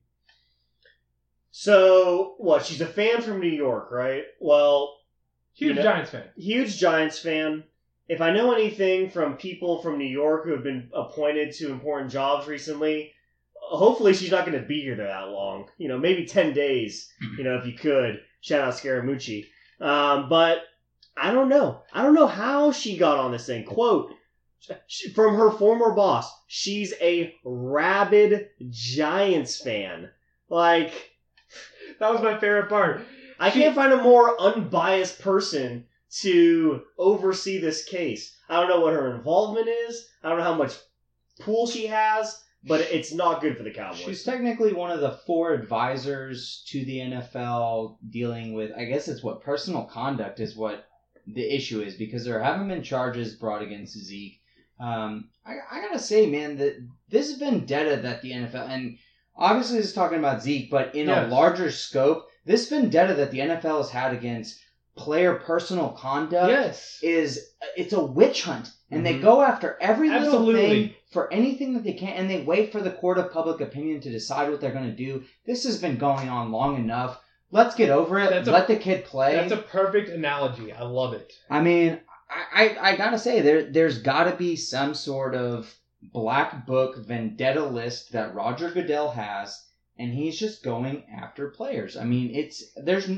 [1.51, 2.67] So what?
[2.67, 4.25] She's a fan from New York, right?
[4.39, 4.99] Well,
[5.55, 6.29] Huge You know- Giants fan.
[6.37, 7.65] huge Giants fan.
[8.07, 12.13] If I know anything from people from New York who have been appointed to important
[12.13, 13.14] jobs recently,
[13.71, 15.69] hopefully she's not going to be here that long.
[15.79, 18.21] You know, maybe 10 days, you know, if you could.
[18.41, 19.47] Shout out Scaramucci.
[19.81, 20.63] Um, but
[21.17, 21.83] I don't know.
[21.93, 23.65] I don't know how she got on this thing.
[23.65, 24.13] Quote
[25.15, 30.09] from her former boss, she's a rabid Giants fan.
[30.49, 31.11] Like,
[32.01, 33.03] That was my favorite part.
[33.39, 35.87] I She- can't find a more unbiased person
[36.21, 38.37] to oversee this case.
[38.49, 40.09] I don't know what her involvement is.
[40.23, 40.75] I don't know how much
[41.41, 43.99] pool she has, but it's not good for the Cowboys.
[44.01, 49.23] She's technically one of the four advisors to the NFL dealing with, I guess it's
[49.23, 50.87] what personal conduct is what
[51.27, 54.41] the issue is because there haven't been charges brought against Zeke.
[54.81, 56.77] Um, I, I gotta say, man, that
[57.09, 58.99] this vendetta that the NFL and
[59.37, 61.27] obviously this is talking about Zeke, but in Yes.
[61.27, 64.59] a larger scope, this vendetta that the NFL has had against
[64.97, 66.99] player personal conduct yes.
[67.03, 69.23] is it's a witch hunt and they Mhm.
[69.23, 72.91] go after every little thing for anything that they can and they wait for the
[72.91, 75.23] court of public opinion to decide what they're going to do.
[75.47, 77.21] This has been going on long enough.
[77.51, 78.31] Let's get over it.
[78.31, 79.35] That's a- let the kid play.
[79.37, 80.73] That's a perfect analogy.
[80.73, 81.33] I love it.
[81.49, 86.67] i mean I, I, I gotta say there there's gotta be some sort of black
[86.67, 89.65] book vendetta list that roger goodell has
[89.99, 91.97] and he's just going after players.
[91.97, 93.09] I mean it's there's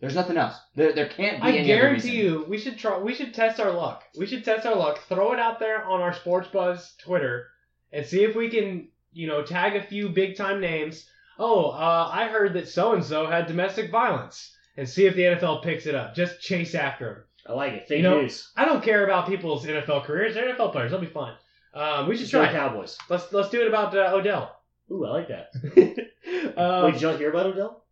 [0.00, 2.32] there's nothing else there, there can't be I any guarantee reason.
[2.40, 2.98] you, we should try.
[2.98, 4.04] We should test our luck.
[4.18, 4.98] We should test our luck.
[5.08, 7.48] Throw it out there on our Sports Buzz Twitter
[7.92, 11.06] and see if we can, you know, tag a few big time names.
[11.38, 15.22] Oh, uh, I heard that so and so had domestic violence, and see if the
[15.22, 16.14] NFL picks it up.
[16.14, 17.22] Just chase after him.
[17.46, 17.88] I like it.
[17.88, 18.52] Fake You know, news.
[18.56, 20.34] I don't care about people's NFL careers.
[20.34, 20.90] They're NFL players.
[20.90, 21.34] They'll be fine.
[21.72, 22.48] Um, we should Just try.
[22.48, 22.52] it.
[22.52, 22.98] Cowboys.
[23.08, 24.60] Let's let's do it about uh, Odell.
[24.90, 25.50] Ooh, I like that.
[26.56, 27.84] um, Wait, did y'all hear about Odell?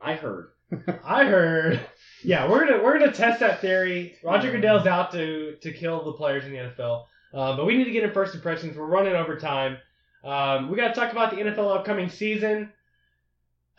[0.00, 0.50] I heard.
[1.04, 1.80] I heard.
[2.24, 4.16] Yeah, we're gonna we're gonna test that theory.
[4.22, 7.04] Roger Goodell's out to to kill the players in the NFL,
[7.34, 8.76] uh, but we need to get in first impressions.
[8.76, 9.78] We're running over time.
[10.24, 12.72] Um, we got to talk about the NFL upcoming season.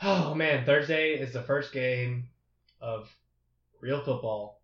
[0.02, 2.28] Oh man, Thursday is the first game
[2.82, 3.10] of
[3.82, 4.62] real football,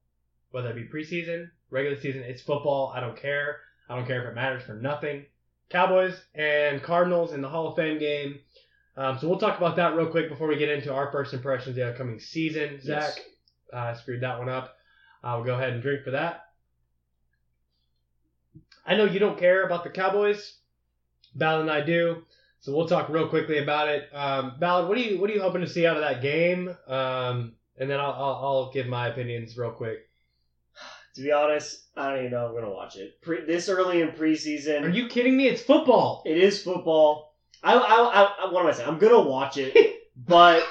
[0.51, 2.23] whether it be preseason, regular season.
[2.23, 2.91] It's football.
[2.93, 3.57] I don't care.
[3.87, 5.25] I don't care if it matters for nothing.
[5.69, 8.39] Cowboys and Cardinals in the Hall of Fame game.
[8.99, 11.69] Um, so we'll talk about that real quick before we get into our first impressions
[11.69, 12.81] of the upcoming season.
[12.81, 13.19] Zach, Yes.
[13.71, 14.75] uh, screwed that one up.
[15.23, 16.47] Uh, we'll go ahead and drink for that.
[18.85, 20.57] I know you don't care about the Cowboys.
[21.35, 22.23] Ballard and I do.
[22.59, 24.09] So we'll talk real quickly about it.
[24.13, 26.75] Um, Ballard, what are you what are you hoping to see out of that game?
[26.87, 29.99] Um, and then I'll, I'll I'll give my opinions real quick.
[31.15, 33.19] To be honest, I don't even know I'm gonna watch it.
[33.21, 34.83] Pre- this early in preseason.
[34.83, 35.47] Are you kidding me?
[35.47, 36.21] It's football.
[36.25, 37.28] It is football.
[37.63, 38.87] I, I, I, I what am I saying?
[38.89, 39.75] I'm gonna watch it,
[40.15, 40.63] but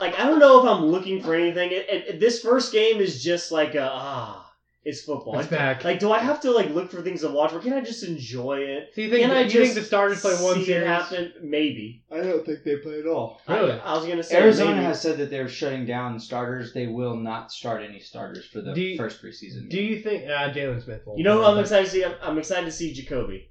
[0.00, 1.70] like I don't know if I'm looking for anything.
[1.70, 4.44] It, it, it- this first game is just like a ah,
[4.84, 5.38] it's football.
[5.38, 5.84] It's Like, back.
[5.84, 8.02] like, do I have to like look for things to watch, or can I just
[8.04, 8.90] enjoy it?
[8.94, 10.86] So you think Can I you think the starters play one see it series?
[10.86, 11.32] happen?
[11.42, 12.02] Maybe.
[12.10, 13.40] I don't think they play at all.
[13.48, 13.72] Really?
[13.72, 14.84] I, I was gonna say Arizona maybe.
[14.84, 16.72] has said that they're shutting down starters.
[16.72, 19.68] They will not start any starters for the Do you- first preseason.
[19.68, 21.18] Do you think uh, Jaylon Smith will?
[21.18, 22.04] You know who I'm excited to see?
[22.04, 23.50] I'm, I'm excited to see Jacoby.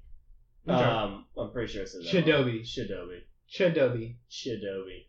[0.66, 0.76] Okay.
[0.82, 2.08] Um, I'm pretty sure I said that.
[2.26, 2.60] Shadobi.
[2.62, 3.20] Shadobi.
[3.50, 4.14] Chadobi.
[4.30, 5.04] Shadobi.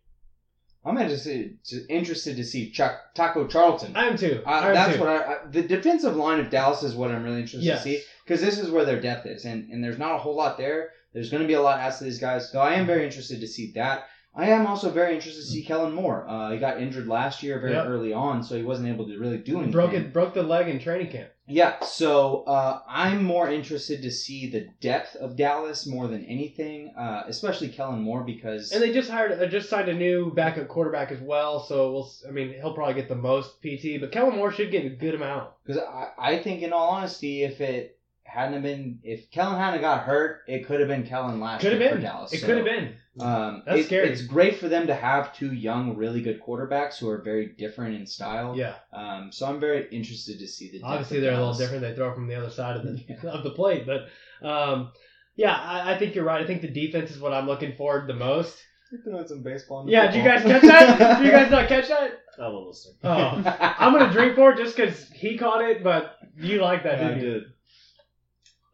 [0.86, 1.58] I'm interested
[1.90, 3.96] interested to see Chuck, Taco Charlton.
[3.98, 4.42] I am too.
[4.46, 5.00] Uh, I am that's too.
[5.02, 5.38] what I, I.
[5.52, 7.84] The defensive line of Dallas is what I'm really interested Yes.
[7.84, 10.36] to see because this is where their depth is, and and there's not a whole
[10.36, 10.92] lot there.
[11.14, 13.42] There's going to be a lot asked of these guys, so I am very interested
[13.42, 14.06] to see that.
[14.36, 16.24] I am also very interested to see Kellen Moore.
[16.30, 17.88] Uh, he got injured last year very Yep.
[17.88, 19.72] early on, so he wasn't able to really do anything.
[19.72, 21.30] broke it, broke the leg in training camp.
[21.50, 26.94] Yeah, so uh, I'm more interested to see the depth of Dallas more than anything,
[26.96, 30.68] uh, especially Kellen Moore because And they just hired, uh, just signed a new backup
[30.68, 31.60] quarterback as well.
[31.60, 34.86] So we'll, I mean, he'll probably get the most PT, but Kellen Moore should get
[34.86, 35.50] a good amount.
[35.66, 40.04] Because I, I think, in all honesty, if it hadn't been, if Kellen hadn't got
[40.04, 41.98] hurt, it could have been Kellen last Could have year been.
[41.98, 42.32] for Dallas.
[42.32, 42.94] It So, could have been.
[43.22, 44.10] Um, That's it- scary.
[44.10, 47.96] It's great for them to have two young, really good quarterbacks who are very different
[47.96, 48.56] in style.
[48.56, 48.76] Yeah.
[48.94, 50.80] Um, so I'm very interested to see the.
[50.80, 51.82] depth Obviously, they're a little different.
[51.82, 54.08] They throw from the other side of the of the plate, but
[54.48, 54.92] um,
[55.36, 56.42] yeah, I, I think you're right.
[56.42, 58.58] I think the defense is what I'm looking forward the most.
[58.92, 59.86] You're throwing some baseball.
[59.88, 61.18] Yeah, did you guys catch that?
[61.20, 62.20] did you guys not catch that?
[62.40, 62.94] I won't listen.
[63.04, 63.44] Oh,
[63.78, 67.08] I'm gonna drink for it just because he caught it, but you like that, I
[67.10, 67.34] didn't you?
[67.34, 67.44] did.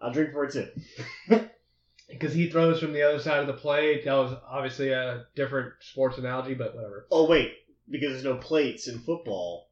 [0.02, 0.68] I'll drink for it too.
[2.08, 4.06] Because he throws from the other side of the plate.
[4.06, 7.06] That was obviously a different sports analogy, but whatever.
[7.12, 7.52] Oh wait,
[7.90, 9.68] because there's no plates in football.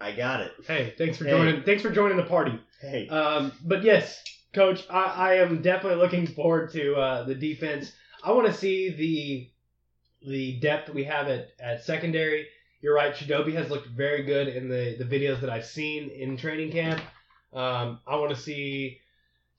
[0.00, 0.52] I got it.
[0.66, 1.30] Hey, thanks for Hey.
[1.30, 1.62] joining.
[1.62, 2.58] Thanks for joining the party.
[2.80, 4.22] Hey, Um, but yes,
[4.52, 7.90] coach, I, I am definitely looking forward to uh, the defense.
[8.22, 9.50] I want to see the
[10.28, 12.46] the depth we have at, at secondary.
[12.82, 16.36] You're right, Shadobi has looked very good in the, the videos that I've seen in
[16.36, 17.00] training camp.
[17.52, 18.98] Um, I want to see,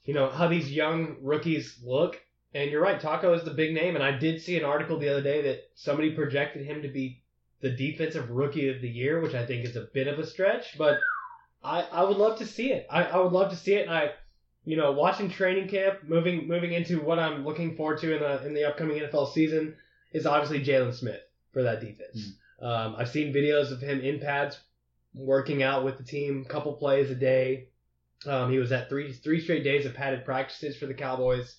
[0.08, 2.20] you know, how these young rookies look.
[2.56, 3.94] And you're right, Taco is the big name.
[3.94, 7.22] And I did see an article the other day that somebody projected him to be
[7.60, 10.78] the defensive rookie of the year, which I think is a bit of a stretch,
[10.78, 10.98] but
[11.62, 12.88] I, I would love to see it.
[12.90, 13.88] I, I would love to see it.
[13.88, 14.12] And I,
[14.64, 18.46] you know, watching training camp, moving moving into what I'm looking forward to in the
[18.46, 19.76] in the upcoming NFL season
[20.14, 22.34] is obviously Jaylon Smith for that defense.
[22.62, 24.60] Um, I've seen videos of him in pads
[25.14, 27.70] working out with the team, couple plays a day.
[28.26, 31.56] Um, he was at three three straight days of padded practices for the Cowboys.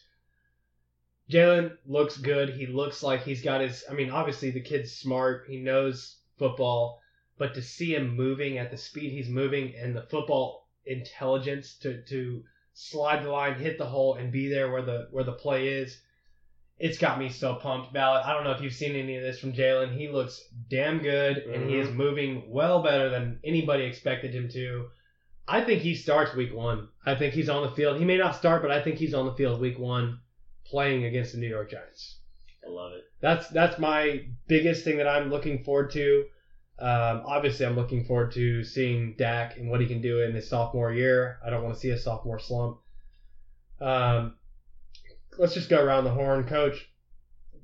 [1.30, 2.50] Jaylon looks good.
[2.50, 3.84] He looks like he's got his.
[3.88, 5.44] I mean, obviously the kid's smart.
[5.48, 7.00] He knows football,
[7.36, 12.02] but to see him moving at the speed he's moving and the football intelligence to
[12.04, 15.68] to slide the line, hit the hole, and be there where the where the play
[15.68, 16.00] is,
[16.78, 17.92] it's got me so pumped.
[17.92, 18.24] Ballard.
[18.24, 19.96] I don't know if you've seen any of this from Jalen.
[19.96, 24.88] He looks damn good, and he is moving well better than anybody expected him to.
[25.48, 26.88] I think he starts week one.
[27.06, 27.98] I think he's on the field.
[27.98, 30.20] He may not start, but I think he's on the field week one,
[30.66, 32.18] playing against the New York Giants.
[32.66, 33.04] I love it.
[33.20, 36.26] That's that's my biggest thing that I'm looking forward to.
[36.78, 40.48] Um, obviously, I'm looking forward to seeing Dak and what he can do in his
[40.48, 41.38] sophomore year.
[41.44, 42.78] I don't want to see a sophomore slump.
[43.80, 44.34] Um,
[45.38, 46.88] let's just go around the horn, Coach.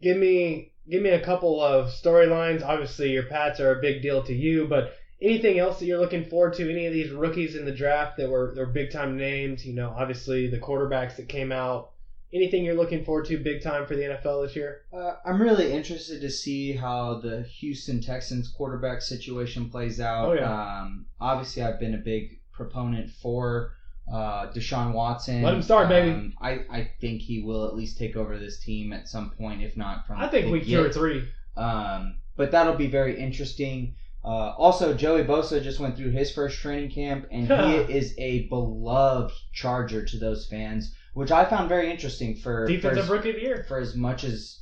[0.01, 2.65] Give me give me a couple of storylines.
[2.65, 6.25] Obviously, your Pats are a big deal to you, but anything else that you're looking
[6.25, 6.71] forward to?
[6.71, 9.65] Any of these rookies in the draft that were they're big time names?
[9.65, 11.91] You know, obviously the quarterbacks that came out.
[12.33, 14.81] Anything you're looking forward to big time for the NFL this year?
[14.93, 20.31] Uh, I'm really interested to see how the Houston Texans quarterback situation plays out.
[20.31, 20.81] Oh, yeah.
[20.81, 23.75] Um, obviously, I've been a big proponent for
[24.13, 25.43] uh, Deshaun Watson.
[25.43, 26.11] Let him start, baby.
[26.11, 29.63] Um, I, I think he will at least take over this team at some point,
[29.63, 31.29] if not from I think week two or three.
[31.57, 33.95] Um, but that'll be very interesting.
[34.25, 38.49] Uh, also, Joey Bosa just went through his first training camp, and he is a
[38.49, 43.31] beloved Charger to those fans, which I found very interesting for for Defensive as, rookie
[43.31, 43.65] of the year.
[43.69, 44.61] for as much as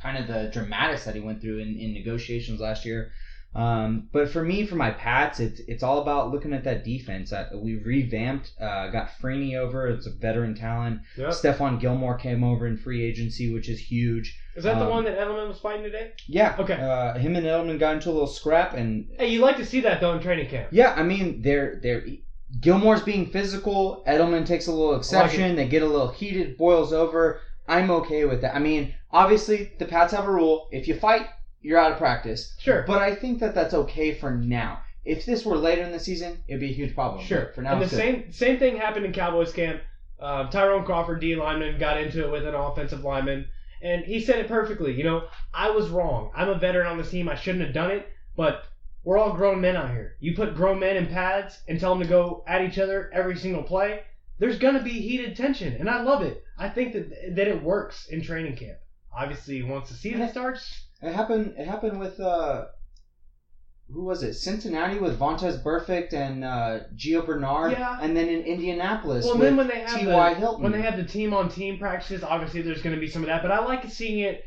[0.00, 3.10] kind of the dramatics that he went through in, in negotiations last year.
[3.54, 7.32] Um, but for me, for my Pats, it's it's all about looking at that defense.
[7.32, 9.88] Uh, we revamped, uh, got Freeney over.
[9.88, 11.00] It's a veteran talent.
[11.16, 11.30] Yep.
[11.30, 14.38] Stephon Gilmore came over in free agency, which is huge.
[14.54, 16.12] Is that the Um, one that Edelman was fighting today?
[16.28, 16.54] Yeah.
[16.60, 16.74] Okay.
[16.74, 19.80] Uh, him and Edelman got into a little scrap, and Hey, you like to see
[19.80, 20.68] that though in training camp.
[20.70, 22.04] yeah, I mean, they're they're
[22.60, 24.04] Gilmore's being physical.
[24.06, 25.56] Edelman takes a little exception.
[25.56, 27.40] they get a little heated, boils over.
[27.68, 28.54] I'm okay with that.
[28.56, 31.26] I mean, obviously the Pats have a rule: if you fight,
[31.60, 32.54] you're out of practice.
[32.58, 32.84] Sure.
[32.86, 34.80] But I think that that's okay for now.
[35.04, 37.24] If this were later in the season, it'd be a huge problem.
[37.24, 37.52] Sure.
[37.54, 37.98] For now, and the it's good.
[37.98, 39.80] same same thing happened in Cowboys camp.
[40.18, 43.48] Uh, Tyrone Crawford, D lineman, got into it with an offensive lineman,
[43.80, 44.92] and he said it perfectly.
[44.92, 46.30] You know, I was wrong.
[46.34, 47.28] I'm a veteran on this team.
[47.28, 48.06] I shouldn't have done it,
[48.36, 48.64] but
[49.02, 50.16] we're all grown men out here.
[50.20, 53.36] You put grown men in pads and tell them to go at each other every
[53.36, 54.02] single play.
[54.38, 56.44] There's gonna be heated tension, and I love it.
[56.58, 58.78] I think that that it works in training camp.
[59.16, 61.54] Obviously, once the season starts, It happened.
[61.58, 62.66] It happened with uh,
[63.92, 64.34] who was it?
[64.34, 67.98] Cincinnati with Vontaze Burfict and uh, Gio Bernard, Yeah.
[68.00, 70.34] and then in Indianapolis Well, with then when they have T.Y.
[70.34, 70.62] the, Hilton.
[70.62, 73.26] when they have the team on team practices, obviously there's going to be some of
[73.28, 73.42] that.
[73.42, 74.44] But I like seeing it,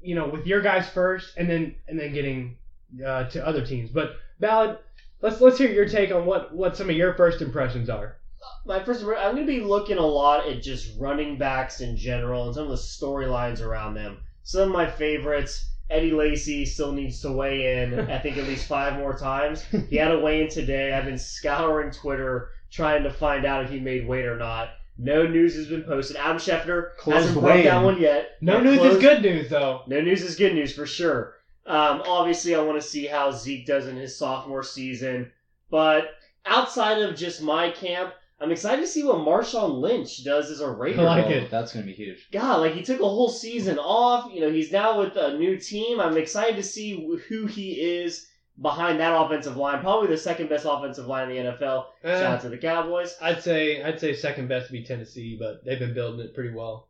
[0.00, 2.56] you know, with your guys first, and then and then getting
[3.04, 3.90] uh, to other teams.
[3.90, 4.78] But Ballard,
[5.22, 8.18] let's let's hear your take on what what some of your first impressions are.
[8.66, 12.46] my first I'm going to be looking a lot at just running backs in general
[12.46, 14.18] and some of the storylines around them.
[14.46, 15.72] Some of my favorites.
[15.90, 17.98] Eddie Lacy still needs to weigh in.
[18.10, 19.64] I think at least five more times.
[19.90, 20.92] He had a weigh in today.
[20.92, 24.68] I've been scouring Twitter trying to find out if he made weight or not.
[24.98, 26.16] No news has been posted.
[26.16, 28.28] Adam Schefter Closed hasn't broke that one yet.
[28.40, 29.82] No news closed- is good news though.
[29.88, 31.32] No news is good news for sure.
[31.66, 35.32] Um, obviously, I want to see how Zeke does in his sophomore season.
[35.70, 36.04] But
[36.44, 40.70] outside of just my camp, I'm excited to see what Marshawn Lynch does as a
[40.70, 41.00] Raider.
[41.00, 41.50] I like Oh, it.
[41.50, 42.28] That's gonna be huge.
[42.30, 44.30] God, like he took a whole season off.
[44.32, 46.00] You know, he's now with a new team.
[46.00, 48.26] I'm excited to see who he is
[48.60, 49.80] behind that offensive line.
[49.80, 51.86] Probably the second best offensive line in the NFL.
[52.04, 53.16] Eh, Shout out to the Cowboys.
[53.22, 56.54] I'd say I'd say second best to be Tennessee, but they've been building it pretty
[56.54, 56.88] well.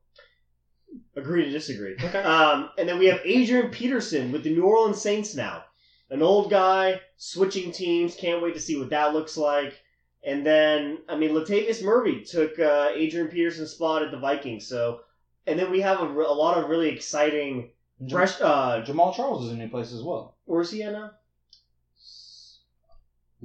[1.17, 1.95] Agree to disagree.
[2.03, 2.23] Okay.
[2.23, 5.65] Um, and then we have Adrian Peterson with the New Orleans Saints now.
[6.11, 8.15] An old guy, switching teams.
[8.15, 9.81] Can't wait to see what that looks like.
[10.27, 14.67] And then, I mean, Latavius Murray took uh, Adrian Peterson's spot at the Vikings.
[14.67, 15.01] So,
[15.47, 17.71] and then we have a, a lot of really exciting
[18.11, 18.41] fresh.
[18.41, 20.37] Uh, Jamaal Charles is in a new place as well.
[20.45, 21.13] where's he at now?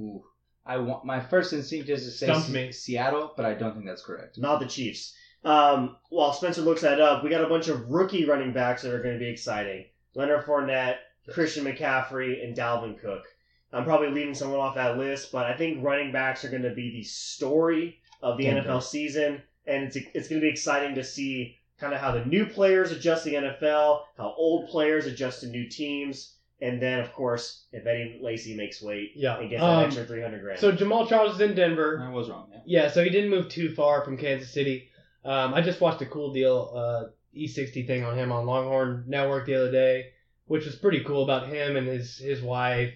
[0.00, 0.24] Ooh.
[0.64, 2.72] I want my first instinct is to say Stumped Se- me.
[2.72, 4.38] Seattle, but I don't think that's correct.
[4.38, 5.14] Not the Chiefs.
[5.44, 8.92] Um, while Spencer looks that up, we got a bunch of rookie running backs that
[8.92, 9.86] are going to be exciting.
[10.14, 10.96] Leonard Fournette,
[11.30, 13.24] Christian McCaffrey, and Dalvin Cook.
[13.72, 16.74] I'm probably leaving someone off that list, but I think running backs are going to
[16.74, 18.68] be the story of the Denver.
[18.68, 22.24] NFL season, and it's it's going to be exciting to see kind of how the
[22.26, 27.12] new players adjust the NFL, how old players adjust to new teams, and then of
[27.12, 29.38] course if Eddie Lacy makes weight Yeah.
[29.40, 30.58] and gets that Um, extra 300 grand.
[30.60, 32.00] So Jamaal Charles is in Denver.
[32.06, 32.48] I was wrong.
[32.52, 32.60] Yeah.
[32.84, 34.88] Yeah, so he didn't move too far from Kansas City.
[35.24, 37.04] Um, I just watched a cool deal, uh,
[37.36, 40.10] E60 thing on him on Longhorn Network the other day,
[40.46, 42.92] which was pretty cool about him and his his wife,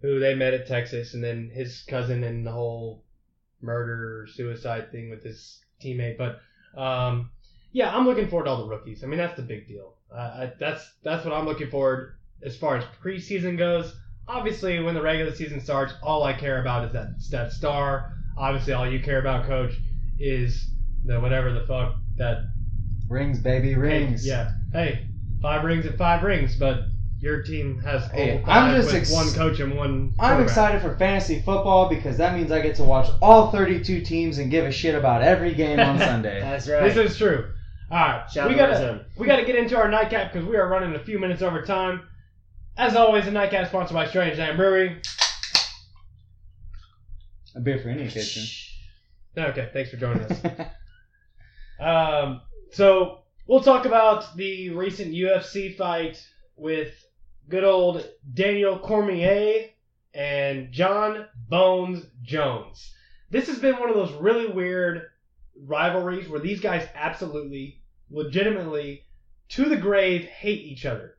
[0.00, 3.04] who they met at Texas, and then his cousin and the whole
[3.60, 6.16] murder suicide thing with his teammate.
[6.16, 6.40] But
[6.80, 7.30] um,
[7.72, 9.02] yeah, I'm looking forward to all the rookies.
[9.02, 9.94] I mean, that's the big deal.
[10.12, 13.94] Uh, I, that's that's what I'm looking forward as far as preseason goes.
[14.26, 18.12] Obviously, when the regular season starts, all I care about is that that star.
[18.36, 19.72] Obviously, all you care about, coach,
[20.18, 20.70] is
[21.04, 22.42] the whatever the fuck that
[23.08, 24.26] Rings, baby, rings.
[24.26, 24.50] yeah.
[24.72, 25.06] Hey,
[25.40, 26.80] five rings and five rings, but
[27.20, 30.12] your team has Hey, all I'm five just with ex- one coach and one.
[30.18, 34.38] I'm excited for fantasy football because that means I get to watch all 32 teams
[34.38, 36.40] and give a shit about every game on Sunday.
[36.40, 36.82] That's right.
[36.92, 37.50] This is true.
[37.90, 40.94] All right, Shout we gotta we gotta get into our nightcap because we are running
[40.94, 42.02] a few minutes over time.
[42.76, 45.00] As always, the nightcap is sponsored by Strangeland Brewery.
[47.56, 48.44] a beer for any occasion.
[49.36, 50.40] Okay, thanks for joining us.
[51.80, 52.40] Um,
[52.72, 56.20] so we'll talk about the recent UFC fight
[56.56, 56.92] with
[57.48, 59.70] good old Daniel Cormier
[60.12, 62.94] and Jon Bones Jones.
[63.30, 65.02] This has been one of those really weird
[65.64, 67.80] rivalries where these guys absolutely,
[68.10, 69.04] legitimately,
[69.50, 71.16] to the grave, hate each other.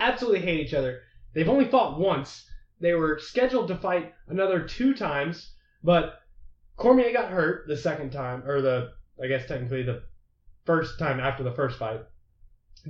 [0.00, 1.00] Absolutely hate each other.
[1.34, 2.44] They've only fought once.
[2.80, 6.20] They were scheduled to fight another two times, but
[6.76, 8.92] Cormier got hurt the second time, or the
[9.22, 10.02] I guess technically the
[10.64, 12.00] first time after the first fight.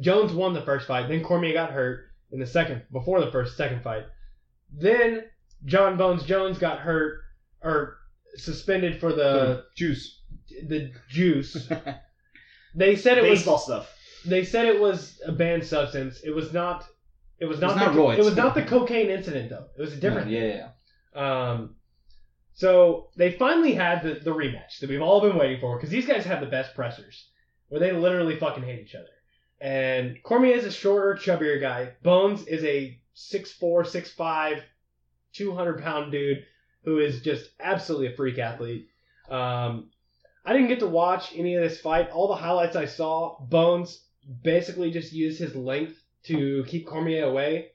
[0.00, 3.56] Jones won the first fight, then Cormier got hurt in the second before the first
[3.56, 4.04] second fight.
[4.72, 5.24] Then
[5.64, 7.20] Jon Bones Jones got hurt
[7.62, 7.96] or
[8.36, 10.22] suspended for the Juice.
[10.66, 11.68] the juice.
[12.74, 13.92] They said it was Baseball stuff.
[14.24, 16.20] they said it was a banned substance.
[16.22, 16.86] It was not.
[17.40, 17.74] It was not.
[17.74, 18.18] was not the, roids.
[18.18, 19.66] It was not the cocaine incident though.
[19.76, 20.30] It was a different.
[20.30, 20.68] Yeah, yeah,
[21.14, 21.50] yeah.
[21.50, 21.76] Um,
[22.52, 26.06] so they finally had the, the rematch that we've all been waiting for because these
[26.06, 27.28] guys have the best pressers
[27.68, 29.06] where they literally fucking hate each other.
[29.60, 31.92] And Cormier is a shorter, chubbier guy.
[32.02, 34.62] Bones is a 6'4, 6'5,
[35.32, 36.44] 200 pound dude
[36.84, 38.88] who is just absolutely a freak athlete.
[39.28, 39.90] Um,
[40.44, 42.10] I didn't get to watch any of this fight.
[42.10, 44.02] All the highlights I saw, Bones
[44.42, 47.72] basically just used his length to keep Cormier away.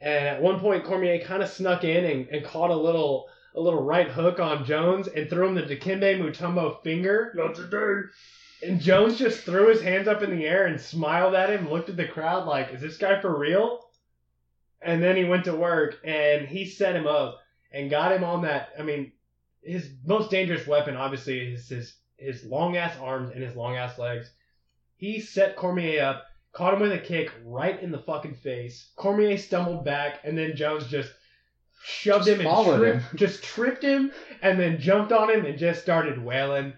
[0.00, 3.60] And at one point, Cormier kind of snuck in and, and caught a little a
[3.60, 7.32] little right hook on Jones and threw him the Dikembe Mutombo finger.
[7.36, 8.08] Not today.
[8.64, 11.90] And Jones just threw his hands up in the air and smiled at him, looked
[11.90, 13.80] at the crowd like, is this guy for real?
[14.80, 17.40] And then he went to work and he set him up
[17.72, 18.70] and got him on that.
[18.78, 19.12] I mean,
[19.62, 23.98] his most dangerous weapon, obviously, is his, his long ass arms and his long ass
[23.98, 24.30] legs.
[24.96, 28.90] He set Cormier up, caught him with a kick right in the fucking face.
[28.96, 31.12] Cormier stumbled back, and then Jones just
[31.82, 33.18] shoved Just him and tripped, him.
[33.18, 36.72] just tripped him, and then jumped on him and just started wailing.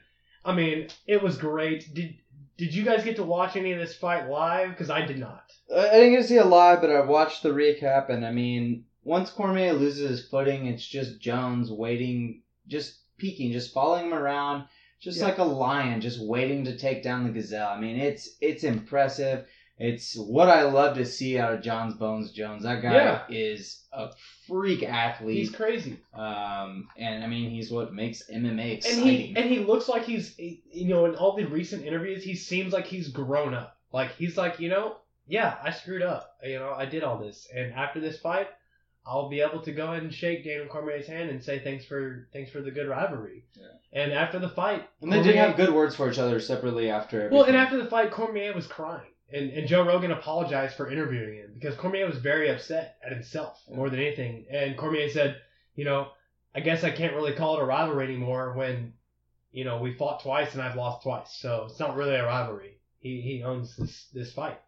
[0.47, 1.93] I mean, it was great.
[1.93, 2.15] Did
[2.57, 4.71] Did you guys get to watch any of this fight live?
[4.71, 5.53] Because I did not.
[5.75, 8.85] I didn't get to see it live, but I watched the recap, and I mean,
[9.03, 14.65] once Cormier loses his footing, it's just Jones waiting, just peeking, just following him around,
[15.01, 15.25] just Yeah.
[15.27, 17.69] like a lion, just waiting to take down the gazelle.
[17.69, 19.47] I mean, it's it's impressive.
[19.79, 22.63] It's what I love to see out of Johns Bones Jones.
[22.63, 23.25] That guy Yeah.
[23.29, 24.11] is a
[24.47, 25.37] freak athlete.
[25.37, 25.99] He's crazy.
[26.15, 29.05] um, and I mean, he's what makes MMA and exciting.
[29.05, 32.73] he and he looks like he's you know in all the recent interviews he seems
[32.73, 34.97] like he's grown up like he's like you know
[35.29, 38.49] yeah i screwed up you know i did all this and after this fight
[39.07, 42.29] i'll be able to go ahead and shake daniel cormier's hand and say thanks for
[42.33, 43.45] thanks for the good rivalry
[43.93, 46.91] and after the fight and they did Cormier- have good words for each other separately
[46.91, 47.29] after.
[47.33, 51.37] well and after the fight cormier was crying and, and joe rogan apologized for interviewing
[51.37, 55.37] him because cormier was very upset at himself more than anything and cormier said
[55.75, 56.09] you know
[56.55, 58.93] i guess i can't really call it a rivalry anymore when
[59.57, 62.77] you know, we fought twice and I've lost twice, so it's not really a rivalry.
[62.99, 64.61] He he owns this this fight.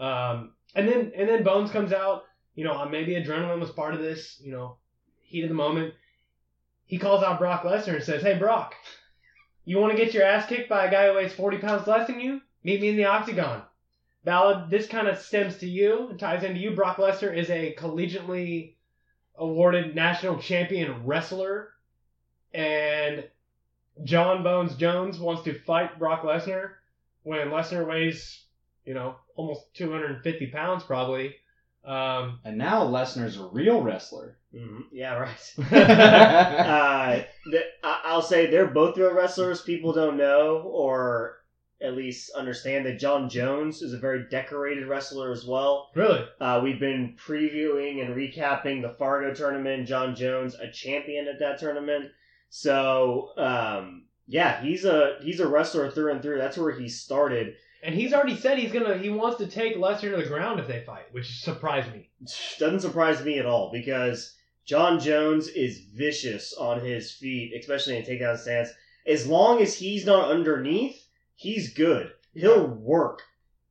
[0.00, 2.24] Um, and then and then Bones comes out.
[2.56, 4.40] You know, maybe adrenaline was part of this.
[4.42, 4.78] You know,
[5.20, 5.94] heat of the moment.
[6.86, 8.74] He calls out Brock Lesnar and says, "Hey Brock,
[9.64, 12.08] you want to get your ass kicked by a guy who weighs 40 pounds less
[12.08, 12.40] than you?
[12.64, 13.62] Meet me in the octagon."
[14.24, 16.72] Ballard, this kind of stems to you and ties into you.
[16.72, 18.74] Brock Lesnar is a collegiately
[19.36, 21.70] awarded national champion wrestler,
[22.54, 23.24] and
[24.04, 26.74] Jon Bones Jones wants to fight Brock Lesnar
[27.24, 28.44] when Lesnar weighs,
[28.84, 31.36] you know, almost 250 pounds probably.
[31.84, 34.36] Um, and now Lesnar's a real wrestler.
[34.54, 34.84] Mhm.
[34.92, 35.54] Yeah, right.
[35.58, 39.62] uh, the, I, I'll say they're both real wrestlers.
[39.62, 41.41] People don't know, or
[41.82, 45.90] at least understand that Jon Jones is a very decorated wrestler as well.
[45.94, 46.24] really?
[46.40, 49.88] Uh, we've been previewing and recapping the Fargo tournament.
[49.88, 52.10] Jon Jones, a champion at that tournament.
[52.50, 56.38] So um, yeah, he's a he's a wrestler through and through.
[56.38, 57.56] That's where he started.
[57.82, 60.68] And he's already said he's gonna he wants to take Lesnar to the ground if
[60.68, 62.10] they fight, which surprised me.
[62.58, 68.04] Doesn't surprise me at all because Jon Jones is vicious on his feet, especially in
[68.04, 68.70] takedown stance.
[69.06, 71.01] As long as he's not underneath,
[71.42, 72.12] he's good.
[72.34, 73.22] He'll work.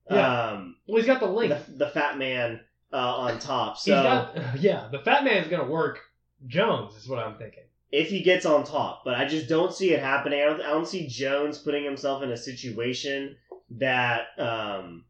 [0.10, 0.50] Yeah.
[0.52, 1.52] Um, Well, he's got the link.
[1.52, 2.60] the, the fat man
[2.94, 3.76] uh, on top.
[3.78, 4.88] He's So got yeah.
[4.92, 6.00] The fat man's gonna work.
[6.48, 7.64] Jones is what I'm thinking.
[7.92, 10.42] if he gets on top, but I just don't see it happening.
[10.42, 13.36] I don't, I don't see Jones putting himself in a situation
[13.78, 15.06] that um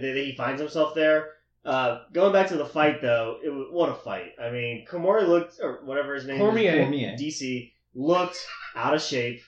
[0.00, 1.30] that he finds himself there.
[1.64, 4.32] Uh, going back to the fight though, it, what a fight!
[4.42, 6.72] I mean, Komori looked or whatever his name Cormier.
[6.72, 7.16] is, Cormier.
[7.18, 8.38] DC looked
[8.74, 9.42] out of shape.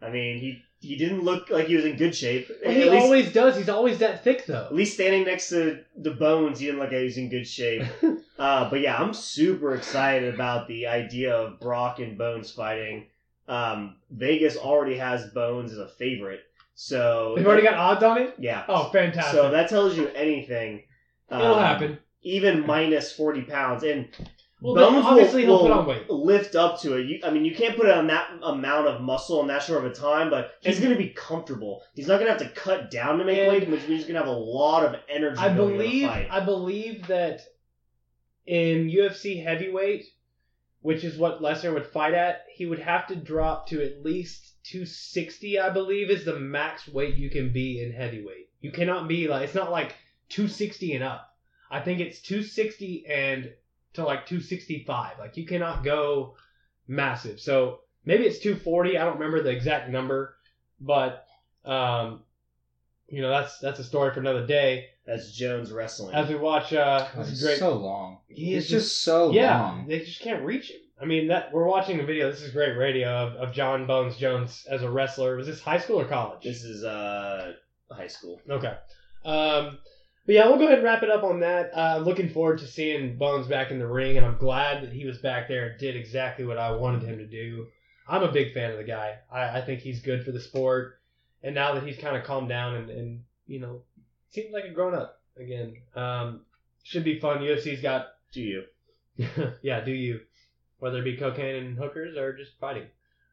[0.00, 2.50] I mean, he he didn't look like he was in good shape.
[2.64, 3.56] Well, he least, always does.
[3.56, 4.66] He's always that thick though.
[4.66, 7.46] at least standing next to the bones, he didn't look like he was in good
[7.46, 7.82] shape.
[8.38, 13.06] Uh, but yeah, I'm super excited about the idea of Brock and Bones fighting.
[13.48, 16.40] Um, Vegas already has Bones as a favorite,
[16.74, 18.34] so They've already got odds on it.
[18.38, 18.64] yeah.
[18.68, 19.32] Oh, fantastic!
[19.34, 20.82] so that tells you anything.
[21.30, 21.98] It'll Um, happen.
[22.20, 24.06] Even minus forty pounds, and
[24.60, 26.08] Well, Bones obviously will, he'll put on weight.
[26.08, 27.06] lift up to it.
[27.06, 29.84] You, I mean, you can't put it on that amount of muscle in that short
[29.84, 31.82] of a time, but he's going to be comfortable.
[31.94, 34.02] He's not going to have to cut down to make And- weight, which means he's
[34.04, 35.38] going to have a lot of energy.
[35.38, 36.08] I believe.
[36.08, 37.42] I believe that
[38.46, 40.06] in UFC heavyweight,
[40.80, 44.54] which is what Lesnar would fight at, he would have to drop to at least
[44.64, 45.58] 260.
[45.58, 48.48] I believe is the max weight you can be in heavyweight.
[48.60, 49.96] You cannot be like it's not like
[50.30, 51.36] 260 and up.
[51.70, 53.52] I think it's 260 and
[53.96, 55.18] to like 265.
[55.18, 56.36] Like you cannot go
[56.88, 57.40] massive.
[57.40, 58.96] So maybe it's 240.
[58.98, 60.36] I don't remember the exact number,
[60.80, 61.26] but
[61.64, 62.22] um,
[63.08, 64.86] you know that's that's a story for another day.
[65.06, 66.14] That's Jones wrestling.
[66.14, 67.58] As we watch, uh, God, this is great.
[67.58, 68.18] so long.
[68.28, 69.86] He It's is just so yeah, long.
[69.86, 70.80] they just can't reach him.
[71.00, 72.30] I mean, that we're watching a video.
[72.30, 75.36] This is great radio of, of Jon Bones Jones as a wrestler.
[75.36, 76.42] Was this high school or college?
[76.42, 77.52] this is uh
[77.90, 78.40] high school.
[78.50, 78.74] Okay.
[79.24, 79.78] Um,
[80.26, 81.70] but yeah, we'll go ahead and wrap it up on that.
[81.72, 85.06] Uh, looking forward to seeing Bones back in the ring, and I'm glad that he
[85.06, 87.68] was back there and did exactly what I wanted him to do.
[88.08, 89.18] I'm a big fan of the guy.
[89.32, 90.98] I, I think he's good for the sport,
[91.42, 93.82] and now that he's kind of calmed down and, and you know
[94.30, 96.42] seems like a grown up again, um,
[96.82, 97.38] should be fun.
[97.38, 98.62] UFC's got Do you?
[99.62, 100.20] yeah, do you?
[100.78, 102.86] Whether it be cocaine and hookers or just fighting.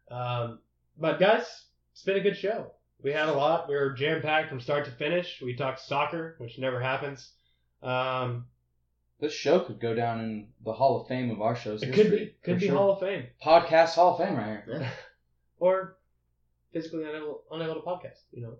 [0.10, 0.60] Um,
[0.98, 2.72] but guys, it's been a good show.
[3.04, 3.68] We had a lot.
[3.68, 5.42] We were jam packed from start to finish.
[5.42, 7.32] We talked soccer, which never happens.
[7.82, 8.46] Um,
[9.20, 12.04] This show could go down in the Hall of Fame of our show's it history.
[12.04, 12.78] could be could be sure.
[12.78, 14.90] Hall of Fame Podcast Hall of Fame right here.
[15.60, 15.98] or
[16.72, 18.20] physically unable, unable to podcast.
[18.32, 18.56] You know,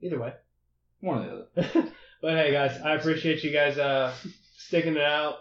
[0.00, 0.32] either way.
[1.00, 1.22] One or
[1.56, 1.92] the other.
[2.22, 4.14] but hey, guys, I appreciate you guys uh,
[4.56, 5.38] sticking it out.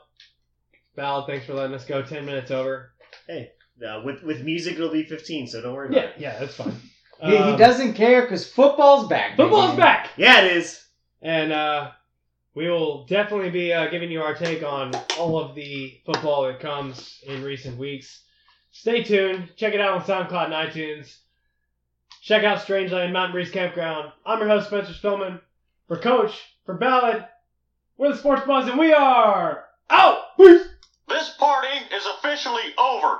[0.95, 2.91] Val, thanks for letting us go 10 minutes over.
[3.27, 3.51] Hey,
[3.87, 6.15] uh, with with music it'll be 15, so don't worry about Yeah, it.
[6.17, 6.75] yeah, that's fine.
[7.21, 9.35] He, he Um, doesn't care because football's back.
[9.37, 9.81] Football's baby.
[9.81, 10.09] back!
[10.17, 10.83] Yeah, it is.
[11.21, 11.91] And uh,
[12.55, 16.59] we will definitely be uh, giving you our take on all of the football that
[16.59, 18.23] comes in recent weeks.
[18.71, 19.49] Stay tuned.
[19.55, 21.17] Check it out on SoundCloud and iTunes.
[22.21, 24.11] Check out Strangeland Mountain Breeze Campground.
[24.25, 25.39] I'm your host, Spencer Spillman.
[25.87, 27.25] For Coach, for Ballard,
[27.97, 30.37] we're the Sports Buzz, and we are out!
[30.37, 30.63] Peace!
[31.09, 33.19] This party is officially over.